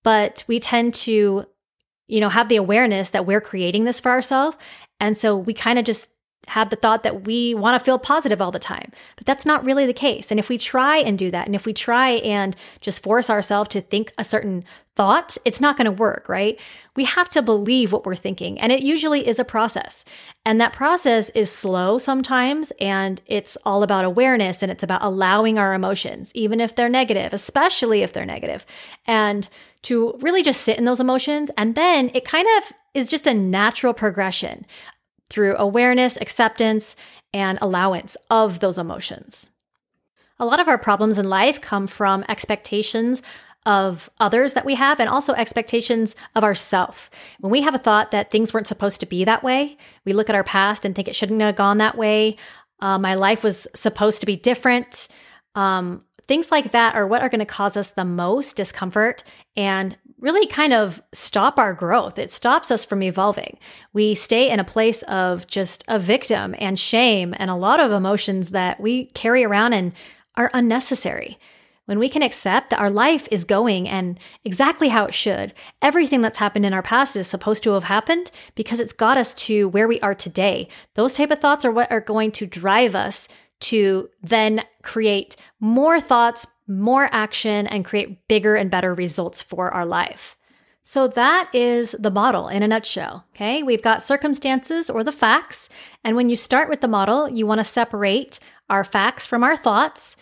but 0.03 0.45
we 0.47 0.59
tend 0.59 0.95
to, 0.95 1.45
you 2.07 2.21
know, 2.21 2.31
have 2.31 2.49
the 2.49 2.57
awareness 2.57 3.11
that 3.11 3.27
we're 3.27 3.41
creating 3.41 3.85
this 3.85 4.01
for 4.01 4.11
ourselves. 4.11 4.57
And 4.99 5.17
so 5.17 5.37
we 5.37 5.53
kind 5.53 5.79
of 5.79 5.85
just 5.85 6.09
have 6.49 6.71
the 6.71 6.77
thought 6.77 7.03
that 7.03 7.27
we 7.27 7.55
want 7.55 7.79
to 7.79 7.85
feel 7.85 7.99
positive 7.99 8.41
all 8.41 8.51
the 8.51 8.59
time. 8.59 8.91
But 9.17 9.27
that's 9.27 9.47
not 9.47 9.65
really 9.65 9.87
the 9.87 9.93
case. 9.93 10.31
And 10.31 10.41
if 10.41 10.49
we 10.49 10.59
try 10.59 10.97
and 10.97 11.19
do 11.19 11.31
that, 11.31 11.47
and 11.47 11.55
if 11.55 11.67
we 11.67 11.73
try 11.73 12.11
and 12.11 12.57
just 12.81 13.03
force 13.03 13.31
ourselves 13.31 13.69
to 13.71 13.81
think 13.81 14.13
a 14.19 14.25
certain 14.25 14.65
thought, 14.97 15.37
it's 15.45 15.61
not 15.61 15.77
going 15.77 15.85
to 15.85 15.93
work, 15.93 16.29
right? 16.29 16.59
We 16.97 17.05
have 17.05 17.29
to 17.31 17.43
believe 17.43 17.93
what 17.93 18.05
we're 18.05 18.17
thinking. 18.17 18.61
And 18.61 18.73
it 18.73 18.83
usually 18.83 19.27
is 19.27 19.39
a 19.39 19.45
process. 19.45 20.05
And 20.45 20.61
that 20.61 20.73
process 20.73 21.31
is 21.31 21.53
slow 21.53 21.99
sometimes. 21.99 22.73
And 22.81 23.23
it's 23.27 23.57
all 23.65 23.83
about 23.83 24.05
awareness 24.05 24.63
and 24.63 24.73
it's 24.73 24.83
about 24.83 25.03
allowing 25.03 25.59
our 25.59 25.75
emotions, 25.75 26.33
even 26.35 26.61
if 26.61 26.75
they're 26.75 26.89
negative, 26.89 27.33
especially 27.33 28.03
if 28.03 28.13
they're 28.13 28.27
negative, 28.27 28.67
and 29.07 29.49
to 29.83 30.19
really 30.21 30.43
just 30.43 30.63
sit 30.63 30.79
in 30.79 30.85
those 30.85 31.01
emotions. 31.01 31.51
And 31.57 31.75
then 31.75 32.11
it 32.13 32.25
kind 32.25 32.49
of 32.59 32.73
is 32.93 33.09
just 33.09 33.27
a 33.27 33.35
natural 33.35 33.95
progression 33.95 34.67
through 35.31 35.57
awareness, 35.57 36.19
acceptance, 36.21 36.97
and 37.33 37.59
allowance 37.63 38.17
of 38.29 38.61
those 38.61 38.79
emotions. 38.79 39.51
A 40.39 40.45
lot 40.45 40.61
of 40.61 40.69
our 40.69 40.79
problems 40.79 41.19
in 41.19 41.29
life 41.29 41.61
come 41.61 41.87
from 41.87 42.25
expectations 42.29 43.23
of 43.67 44.09
others 44.19 44.55
that 44.55 44.65
we 44.65 44.75
have 44.75 45.01
and 45.01 45.09
also 45.09 45.35
expectations 45.35 46.17
of 46.35 46.43
ourself. 46.43 47.11
When 47.41 47.53
we 47.53 47.61
have 47.61 47.75
a 47.75 47.79
thought 47.79 48.11
that 48.11 48.31
things 48.31 48.55
weren't 48.55 48.67
supposed 48.67 49.01
to 49.01 49.07
be 49.07 49.25
that 49.25 49.43
way, 49.43 49.77
we 50.05 50.13
look 50.13 50.31
at 50.31 50.35
our 50.35 50.45
past 50.45 50.85
and 50.85 50.95
think 50.95 51.09
it 51.09 51.15
shouldn't 51.15 51.41
have 51.43 51.57
gone 51.57 51.79
that 51.79 51.97
way. 51.97 52.37
Uh, 52.81 52.99
my 52.99 53.15
life 53.15 53.45
was 53.45 53.69
supposed 53.75 54.21
to 54.21 54.27
be 54.27 54.37
different. 54.37 55.09
Um, 55.55 56.05
things 56.27 56.51
like 56.51 56.71
that 56.73 56.95
are 56.95 57.07
what 57.07 57.21
are 57.21 57.29
going 57.29 57.41
to 57.41 57.45
cause 57.45 57.77
us 57.77 57.93
the 57.93 58.05
most 58.05 58.57
discomfort 58.57 59.23
and 59.57 59.99
really 60.21 60.47
kind 60.47 60.73
of 60.73 61.03
stop 61.13 61.59
our 61.59 61.75
growth. 61.75 62.19
It 62.19 62.31
stops 62.31 62.71
us 62.71 62.85
from 62.85 63.03
evolving. 63.03 63.59
We 63.93 64.15
stay 64.15 64.51
in 64.51 64.61
a 64.61 64.65
place 64.65 65.03
of 65.05 65.47
just 65.47 65.85
a 65.89 65.99
victim 65.99 66.55
and 66.59 66.79
shame 66.79 67.35
and 67.39 67.51
a 67.51 67.55
lot 67.55 67.81
of 67.81 67.91
emotions 67.91 68.51
that 68.51 68.81
we 68.81 69.07
carry 69.07 69.45
around 69.45 69.73
and 69.73 69.95
are 70.37 70.51
unnecessary. 70.55 71.39
When 71.87 71.99
we 71.99 72.09
can 72.09 72.23
accept 72.23 72.71
that 72.71 72.79
our 72.79 72.91
life 72.91 73.27
is 73.33 73.45
going 73.45 73.89
and 73.89 74.21
exactly 74.45 74.91
how 74.91 75.07
it 75.07 75.15
should, 75.15 75.53
everything 75.83 76.21
that's 76.21 76.39
happened 76.39 76.65
in 76.65 76.73
our 76.73 76.83
past 76.83 77.17
is 77.17 77.27
supposed 77.27 77.65
to 77.65 77.73
have 77.73 77.85
happened 77.85 78.31
because 78.55 78.79
it's 78.79 78.93
got 78.93 79.19
us 79.19 79.35
to 79.47 79.69
where 79.71 79.89
we 79.89 80.01
are 80.01 80.15
today. 80.15 80.69
Those 80.95 81.15
type 81.15 81.33
of 81.33 81.41
thoughts 81.41 81.65
are 81.65 81.73
what 81.73 81.91
are 81.91 82.01
going 82.01 82.31
to 82.33 82.47
drive 82.47 82.95
us 82.95 83.27
to 83.61 84.09
then 84.23 84.63
create 84.83 85.37
more 85.59 86.01
thoughts, 86.01 86.47
more 86.71 87.09
action, 87.13 87.67
and 87.67 87.85
create 87.85 88.27
bigger 88.29 88.55
and 88.55 88.71
better 88.71 88.95
results 88.95 89.43
for 89.43 89.71
our 89.71 89.85
life. 89.85 90.37
So 90.83 91.07
that 91.09 91.51
is 91.53 91.95
the 91.99 92.11
model 92.11 92.49
in 92.49 92.63
a 92.63 92.69
nutshell. 92.69 93.27
Okay. 93.35 93.63
We've 93.63 93.83
got 93.83 94.03
circumstances 94.03 94.89
or 94.89 95.05
the 95.05 95.13
facts. 95.13 95.69
And 96.03 96.17
when 96.17 96.29
you 96.29 96.37
start 96.37 96.69
with 96.69 96.81
the 96.81 96.89
model, 96.89 97.29
you 97.29 97.47
want 97.47 97.59
to 97.61 97.65
separate 97.65 98.41
our 98.69 98.83
facts 98.83 99.27
from 99.27 99.45
our 99.45 99.57
thoughts. 99.57 100.17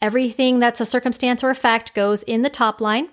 Everything 0.00 0.58
that's 0.58 0.80
a 0.80 0.86
circumstance 0.86 1.42
or 1.42 1.50
a 1.50 1.54
fact 1.54 1.94
goes 1.94 2.22
in 2.24 2.42
the 2.42 2.50
top 2.50 2.80
line. 2.80 3.08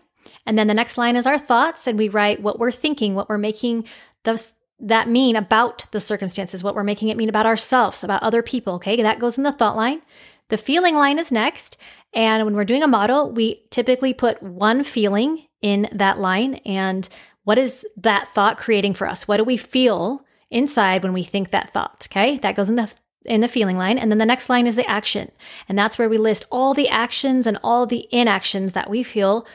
And 0.46 0.58
then 0.58 0.68
the 0.68 0.74
next 0.74 0.98
line 0.98 1.16
is 1.16 1.26
our 1.26 1.40
thoughts. 1.40 1.88
And 1.88 1.98
we 1.98 2.10
write 2.10 2.42
what 2.42 2.60
we're 2.60 2.72
thinking, 2.72 3.16
what 3.16 3.30
we're 3.30 3.38
making 3.38 3.86
that 4.24 5.10
mean 5.10 5.36
about 5.36 5.86
the 5.92 6.00
circumstances, 6.00 6.64
what 6.64 6.76
we're 6.76 6.84
making 6.84 7.10
it 7.10 7.18
mean 7.18 7.30
about 7.30 7.46
ourselves, 7.46 8.04
about 8.04 8.24
other 8.24 8.44
people. 8.44 8.76
Okay. 8.76 9.02
That 9.02 9.20
goes 9.20 9.38
in 9.38 9.44
the 9.44 9.52
thought 9.52 9.78
line. 9.78 10.02
The 10.50 10.58
feeling 10.58 10.96
line 10.96 11.20
is 11.20 11.32
next. 11.32 11.78
And 12.14 12.46
when 12.46 12.56
we're 12.56 12.66
doing 12.66 12.84
a 12.84 12.88
model, 12.88 13.32
we 13.32 13.64
typically 13.70 14.14
put 14.14 14.42
one 14.42 14.84
feeling 14.84 15.46
in 15.62 15.88
that 15.92 16.20
line. 16.20 16.56
And 16.66 17.08
what 17.44 17.58
is 17.58 17.86
that 17.98 18.28
thought 18.30 18.58
creating 18.58 18.94
for 18.94 19.08
us? 19.08 19.28
What 19.28 19.38
do 19.38 19.44
we 19.44 19.58
feel 19.58 20.26
inside 20.50 21.04
when 21.04 21.14
we 21.14 21.24
think 21.24 21.52
that 21.52 21.74
thought? 21.74 22.08
Okay. 22.12 22.38
That 22.38 22.56
goes 22.56 22.70
in 22.70 22.76
the 22.76 22.92
in 23.26 23.42
the 23.42 23.48
feeling 23.48 23.78
line. 23.78 23.98
And 23.98 24.10
then 24.10 24.18
the 24.18 24.26
next 24.26 24.50
line 24.50 24.66
is 24.66 24.76
the 24.76 24.90
action. 24.90 25.32
And 25.68 25.78
that's 25.78 26.00
where 26.00 26.10
we 26.10 26.18
list 26.18 26.46
all 26.52 26.74
the 26.74 26.90
actions 26.90 27.46
and 27.46 27.60
all 27.64 27.86
the 27.86 28.08
inactions 28.12 28.74
that 28.74 28.90
we 28.90 29.04
feel 29.04 29.46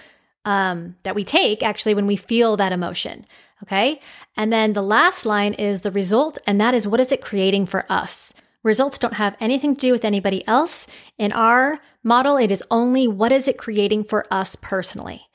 um, 0.44 0.96
that 1.02 1.14
we 1.14 1.24
take 1.24 1.62
actually 1.62 1.94
when 1.94 2.06
we 2.06 2.16
feel 2.16 2.56
that 2.56 2.72
emotion. 2.72 3.26
Okay. 3.62 4.00
And 4.36 4.52
then 4.52 4.74
the 4.74 4.82
last 4.82 5.24
line 5.24 5.54
is 5.54 5.80
the 5.80 5.90
result. 5.90 6.36
And 6.46 6.60
that 6.60 6.74
is 6.74 6.86
what 6.86 7.00
is 7.00 7.10
it 7.10 7.22
creating 7.22 7.66
for 7.66 7.90
us? 7.90 8.34
Results 8.64 8.98
don't 8.98 9.14
have 9.14 9.36
anything 9.38 9.76
to 9.76 9.80
do 9.80 9.92
with 9.92 10.04
anybody 10.04 10.46
else. 10.48 10.86
In 11.18 11.32
our 11.32 11.80
model, 12.02 12.36
it 12.36 12.50
is 12.50 12.64
only 12.70 13.06
what 13.06 13.30
is 13.30 13.46
it 13.46 13.58
creating 13.58 14.04
for 14.04 14.26
us 14.30 14.56
personally. 14.56 15.28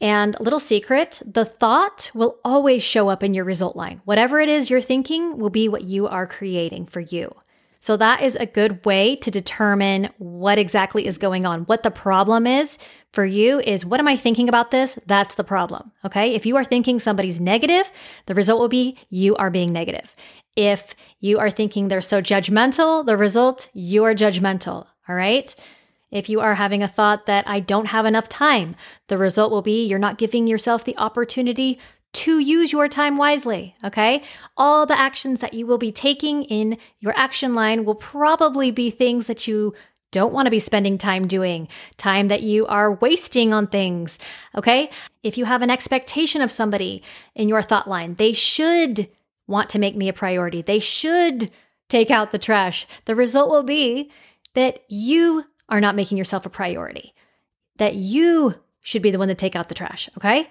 And 0.00 0.36
a 0.36 0.42
little 0.44 0.60
secret 0.60 1.20
the 1.26 1.44
thought 1.44 2.10
will 2.14 2.38
always 2.44 2.82
show 2.84 3.08
up 3.08 3.24
in 3.24 3.34
your 3.34 3.44
result 3.44 3.74
line. 3.74 4.00
Whatever 4.04 4.40
it 4.40 4.48
is 4.48 4.70
you're 4.70 4.80
thinking 4.80 5.38
will 5.38 5.50
be 5.50 5.68
what 5.68 5.84
you 5.84 6.06
are 6.06 6.26
creating 6.26 6.86
for 6.86 7.00
you. 7.00 7.34
So, 7.80 7.96
that 7.96 8.22
is 8.22 8.34
a 8.34 8.46
good 8.46 8.84
way 8.84 9.14
to 9.16 9.30
determine 9.30 10.08
what 10.18 10.58
exactly 10.58 11.06
is 11.06 11.16
going 11.16 11.46
on. 11.46 11.62
What 11.62 11.84
the 11.84 11.92
problem 11.92 12.44
is 12.44 12.76
for 13.12 13.24
you 13.24 13.60
is 13.60 13.86
what 13.86 14.00
am 14.00 14.08
I 14.08 14.16
thinking 14.16 14.48
about 14.48 14.72
this? 14.72 14.98
That's 15.06 15.36
the 15.36 15.44
problem. 15.44 15.92
Okay. 16.04 16.34
If 16.34 16.44
you 16.44 16.56
are 16.56 16.64
thinking 16.64 16.98
somebody's 16.98 17.40
negative, 17.40 17.90
the 18.26 18.34
result 18.34 18.60
will 18.60 18.68
be 18.68 18.96
you 19.10 19.36
are 19.36 19.50
being 19.50 19.72
negative. 19.72 20.12
If 20.58 20.96
you 21.20 21.38
are 21.38 21.50
thinking 21.50 21.86
they're 21.86 22.00
so 22.00 22.20
judgmental, 22.20 23.06
the 23.06 23.16
result, 23.16 23.68
you 23.74 24.02
are 24.02 24.12
judgmental. 24.12 24.86
All 25.08 25.14
right. 25.14 25.54
If 26.10 26.28
you 26.28 26.40
are 26.40 26.56
having 26.56 26.82
a 26.82 26.88
thought 26.88 27.26
that 27.26 27.46
I 27.46 27.60
don't 27.60 27.84
have 27.86 28.06
enough 28.06 28.28
time, 28.28 28.74
the 29.06 29.16
result 29.16 29.52
will 29.52 29.62
be 29.62 29.86
you're 29.86 30.00
not 30.00 30.18
giving 30.18 30.48
yourself 30.48 30.84
the 30.84 30.98
opportunity 30.98 31.78
to 32.14 32.40
use 32.40 32.72
your 32.72 32.88
time 32.88 33.16
wisely. 33.16 33.76
Okay. 33.84 34.20
All 34.56 34.84
the 34.84 34.98
actions 34.98 35.38
that 35.42 35.54
you 35.54 35.64
will 35.64 35.78
be 35.78 35.92
taking 35.92 36.42
in 36.42 36.76
your 36.98 37.16
action 37.16 37.54
line 37.54 37.84
will 37.84 37.94
probably 37.94 38.72
be 38.72 38.90
things 38.90 39.28
that 39.28 39.46
you 39.46 39.74
don't 40.10 40.32
want 40.32 40.46
to 40.46 40.50
be 40.50 40.58
spending 40.58 40.98
time 40.98 41.28
doing, 41.28 41.68
time 41.98 42.26
that 42.28 42.42
you 42.42 42.66
are 42.66 42.94
wasting 42.94 43.52
on 43.52 43.68
things. 43.68 44.18
Okay. 44.56 44.90
If 45.22 45.38
you 45.38 45.44
have 45.44 45.62
an 45.62 45.70
expectation 45.70 46.42
of 46.42 46.50
somebody 46.50 47.04
in 47.36 47.48
your 47.48 47.62
thought 47.62 47.86
line, 47.86 48.16
they 48.16 48.32
should 48.32 49.08
want 49.48 49.68
to 49.70 49.80
make 49.80 49.96
me 49.96 50.08
a 50.08 50.12
priority. 50.12 50.62
They 50.62 50.78
should 50.78 51.50
take 51.88 52.10
out 52.12 52.30
the 52.30 52.38
trash. 52.38 52.86
The 53.06 53.16
result 53.16 53.50
will 53.50 53.64
be 53.64 54.12
that 54.54 54.84
you 54.88 55.44
are 55.68 55.80
not 55.80 55.96
making 55.96 56.18
yourself 56.18 56.46
a 56.46 56.50
priority, 56.50 57.14
that 57.78 57.96
you 57.96 58.54
should 58.80 59.02
be 59.02 59.10
the 59.10 59.18
one 59.18 59.28
to 59.28 59.34
take 59.34 59.56
out 59.56 59.68
the 59.68 59.74
trash. 59.74 60.08
Okay. 60.16 60.48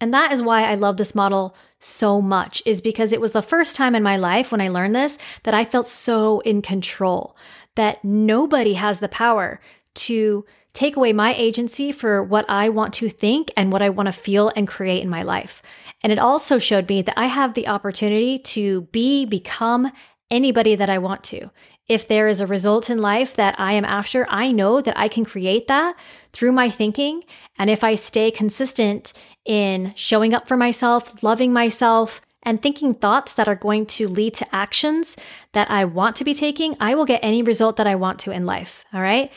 And 0.00 0.14
that 0.14 0.32
is 0.32 0.40
why 0.40 0.64
I 0.64 0.76
love 0.76 0.96
this 0.96 1.14
model 1.14 1.54
so 1.78 2.22
much, 2.22 2.62
is 2.64 2.80
because 2.80 3.12
it 3.12 3.20
was 3.20 3.32
the 3.32 3.42
first 3.42 3.76
time 3.76 3.94
in 3.94 4.02
my 4.02 4.16
life 4.16 4.50
when 4.50 4.60
I 4.60 4.68
learned 4.68 4.94
this 4.94 5.18
that 5.42 5.52
I 5.52 5.64
felt 5.64 5.86
so 5.86 6.40
in 6.40 6.62
control, 6.62 7.36
that 7.74 8.02
nobody 8.02 8.74
has 8.74 9.00
the 9.00 9.08
power 9.08 9.60
to 9.94 10.44
take 10.72 10.96
away 10.96 11.12
my 11.12 11.34
agency 11.34 11.92
for 11.92 12.22
what 12.22 12.48
I 12.48 12.68
want 12.68 12.94
to 12.94 13.08
think 13.08 13.50
and 13.56 13.72
what 13.72 13.82
I 13.82 13.88
want 13.88 14.06
to 14.06 14.12
feel 14.12 14.52
and 14.54 14.68
create 14.68 15.02
in 15.02 15.08
my 15.08 15.22
life. 15.22 15.62
And 16.02 16.12
it 16.12 16.18
also 16.18 16.58
showed 16.58 16.88
me 16.88 17.02
that 17.02 17.18
I 17.18 17.26
have 17.26 17.54
the 17.54 17.68
opportunity 17.68 18.38
to 18.38 18.82
be, 18.92 19.24
become 19.26 19.90
anybody 20.30 20.76
that 20.76 20.90
I 20.90 20.98
want 20.98 21.24
to. 21.24 21.50
If 21.88 22.06
there 22.06 22.28
is 22.28 22.40
a 22.40 22.46
result 22.46 22.88
in 22.88 22.98
life 22.98 23.34
that 23.34 23.58
I 23.58 23.72
am 23.72 23.84
after, 23.84 24.24
I 24.28 24.52
know 24.52 24.80
that 24.80 24.96
I 24.96 25.08
can 25.08 25.24
create 25.24 25.66
that 25.66 25.96
through 26.32 26.52
my 26.52 26.70
thinking. 26.70 27.24
And 27.58 27.68
if 27.68 27.82
I 27.82 27.96
stay 27.96 28.30
consistent 28.30 29.12
in 29.44 29.92
showing 29.96 30.32
up 30.32 30.46
for 30.46 30.56
myself, 30.56 31.22
loving 31.22 31.52
myself, 31.52 32.20
and 32.42 32.62
thinking 32.62 32.94
thoughts 32.94 33.34
that 33.34 33.48
are 33.48 33.56
going 33.56 33.86
to 33.86 34.08
lead 34.08 34.34
to 34.34 34.54
actions 34.54 35.16
that 35.52 35.70
I 35.70 35.84
want 35.84 36.16
to 36.16 36.24
be 36.24 36.32
taking, 36.32 36.76
I 36.80 36.94
will 36.94 37.04
get 37.04 37.20
any 37.22 37.42
result 37.42 37.76
that 37.76 37.86
I 37.86 37.96
want 37.96 38.20
to 38.20 38.30
in 38.30 38.46
life. 38.46 38.84
All 38.94 39.02
right. 39.02 39.30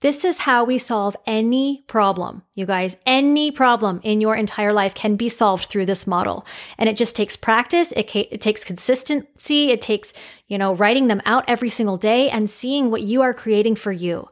This 0.00 0.24
is 0.24 0.38
how 0.38 0.62
we 0.62 0.78
solve 0.78 1.16
any 1.26 1.82
problem, 1.88 2.42
you 2.54 2.66
guys. 2.66 2.96
Any 3.04 3.50
problem 3.50 3.98
in 4.04 4.20
your 4.20 4.36
entire 4.36 4.72
life 4.72 4.94
can 4.94 5.16
be 5.16 5.28
solved 5.28 5.66
through 5.66 5.86
this 5.86 6.06
model. 6.06 6.46
And 6.78 6.88
it 6.88 6.96
just 6.96 7.16
takes 7.16 7.36
practice. 7.36 7.90
It, 7.92 8.08
ca- 8.08 8.28
it 8.30 8.40
takes 8.40 8.64
consistency. 8.64 9.70
It 9.70 9.80
takes, 9.80 10.12
you 10.46 10.56
know, 10.56 10.72
writing 10.72 11.08
them 11.08 11.20
out 11.26 11.44
every 11.48 11.68
single 11.68 11.96
day 11.96 12.30
and 12.30 12.48
seeing 12.48 12.90
what 12.90 13.02
you 13.02 13.22
are 13.22 13.34
creating 13.34 13.74
for 13.74 13.90
you. 13.90 14.28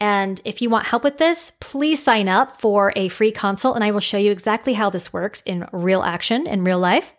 And 0.00 0.40
if 0.46 0.62
you 0.62 0.70
want 0.70 0.86
help 0.86 1.04
with 1.04 1.18
this, 1.18 1.52
please 1.60 2.02
sign 2.02 2.26
up 2.26 2.58
for 2.58 2.90
a 2.96 3.08
free 3.08 3.30
consult 3.30 3.76
and 3.76 3.84
I 3.84 3.90
will 3.90 4.00
show 4.00 4.16
you 4.16 4.32
exactly 4.32 4.72
how 4.72 4.88
this 4.88 5.12
works 5.12 5.42
in 5.42 5.68
real 5.72 6.02
action 6.02 6.48
in 6.48 6.64
real 6.64 6.78
life. 6.78 7.14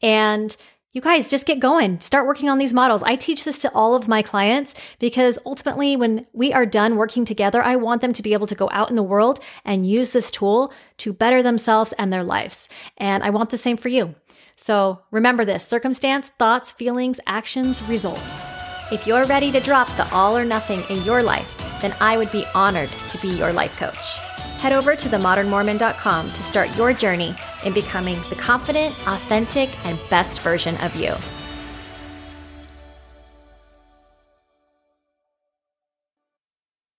And 0.00 0.56
you 0.92 1.00
guys 1.00 1.30
just 1.30 1.46
get 1.46 1.58
going. 1.58 2.00
Start 2.00 2.26
working 2.26 2.50
on 2.50 2.58
these 2.58 2.74
models. 2.74 3.02
I 3.02 3.16
teach 3.16 3.44
this 3.44 3.62
to 3.62 3.72
all 3.72 3.94
of 3.94 4.08
my 4.08 4.20
clients 4.20 4.74
because 4.98 5.38
ultimately, 5.46 5.96
when 5.96 6.26
we 6.34 6.52
are 6.52 6.66
done 6.66 6.96
working 6.96 7.24
together, 7.24 7.62
I 7.62 7.76
want 7.76 8.02
them 8.02 8.12
to 8.12 8.22
be 8.22 8.34
able 8.34 8.46
to 8.46 8.54
go 8.54 8.68
out 8.72 8.90
in 8.90 8.96
the 8.96 9.02
world 9.02 9.40
and 9.64 9.88
use 9.88 10.10
this 10.10 10.30
tool 10.30 10.72
to 10.98 11.14
better 11.14 11.42
themselves 11.42 11.94
and 11.94 12.12
their 12.12 12.24
lives. 12.24 12.68
And 12.98 13.22
I 13.22 13.30
want 13.30 13.50
the 13.50 13.58
same 13.58 13.78
for 13.78 13.88
you. 13.88 14.14
So 14.56 15.00
remember 15.10 15.44
this 15.46 15.66
circumstance, 15.66 16.28
thoughts, 16.38 16.72
feelings, 16.72 17.20
actions, 17.26 17.82
results. 17.88 18.52
If 18.92 19.06
you're 19.06 19.24
ready 19.24 19.50
to 19.52 19.60
drop 19.60 19.88
the 19.96 20.06
all 20.12 20.36
or 20.36 20.44
nothing 20.44 20.82
in 20.94 21.02
your 21.04 21.22
life, 21.22 21.80
then 21.80 21.94
I 22.00 22.18
would 22.18 22.30
be 22.30 22.44
honored 22.54 22.90
to 23.08 23.18
be 23.18 23.28
your 23.28 23.52
life 23.52 23.76
coach 23.78 24.31
head 24.62 24.72
over 24.72 24.94
to 24.94 25.08
themodernmormon.com 25.08 26.30
to 26.30 26.42
start 26.44 26.74
your 26.76 26.92
journey 26.92 27.34
in 27.64 27.74
becoming 27.74 28.16
the 28.30 28.36
confident, 28.36 28.94
authentic, 29.08 29.68
and 29.84 29.98
best 30.08 30.40
version 30.40 30.76
of 30.76 30.94
you. 30.94 31.12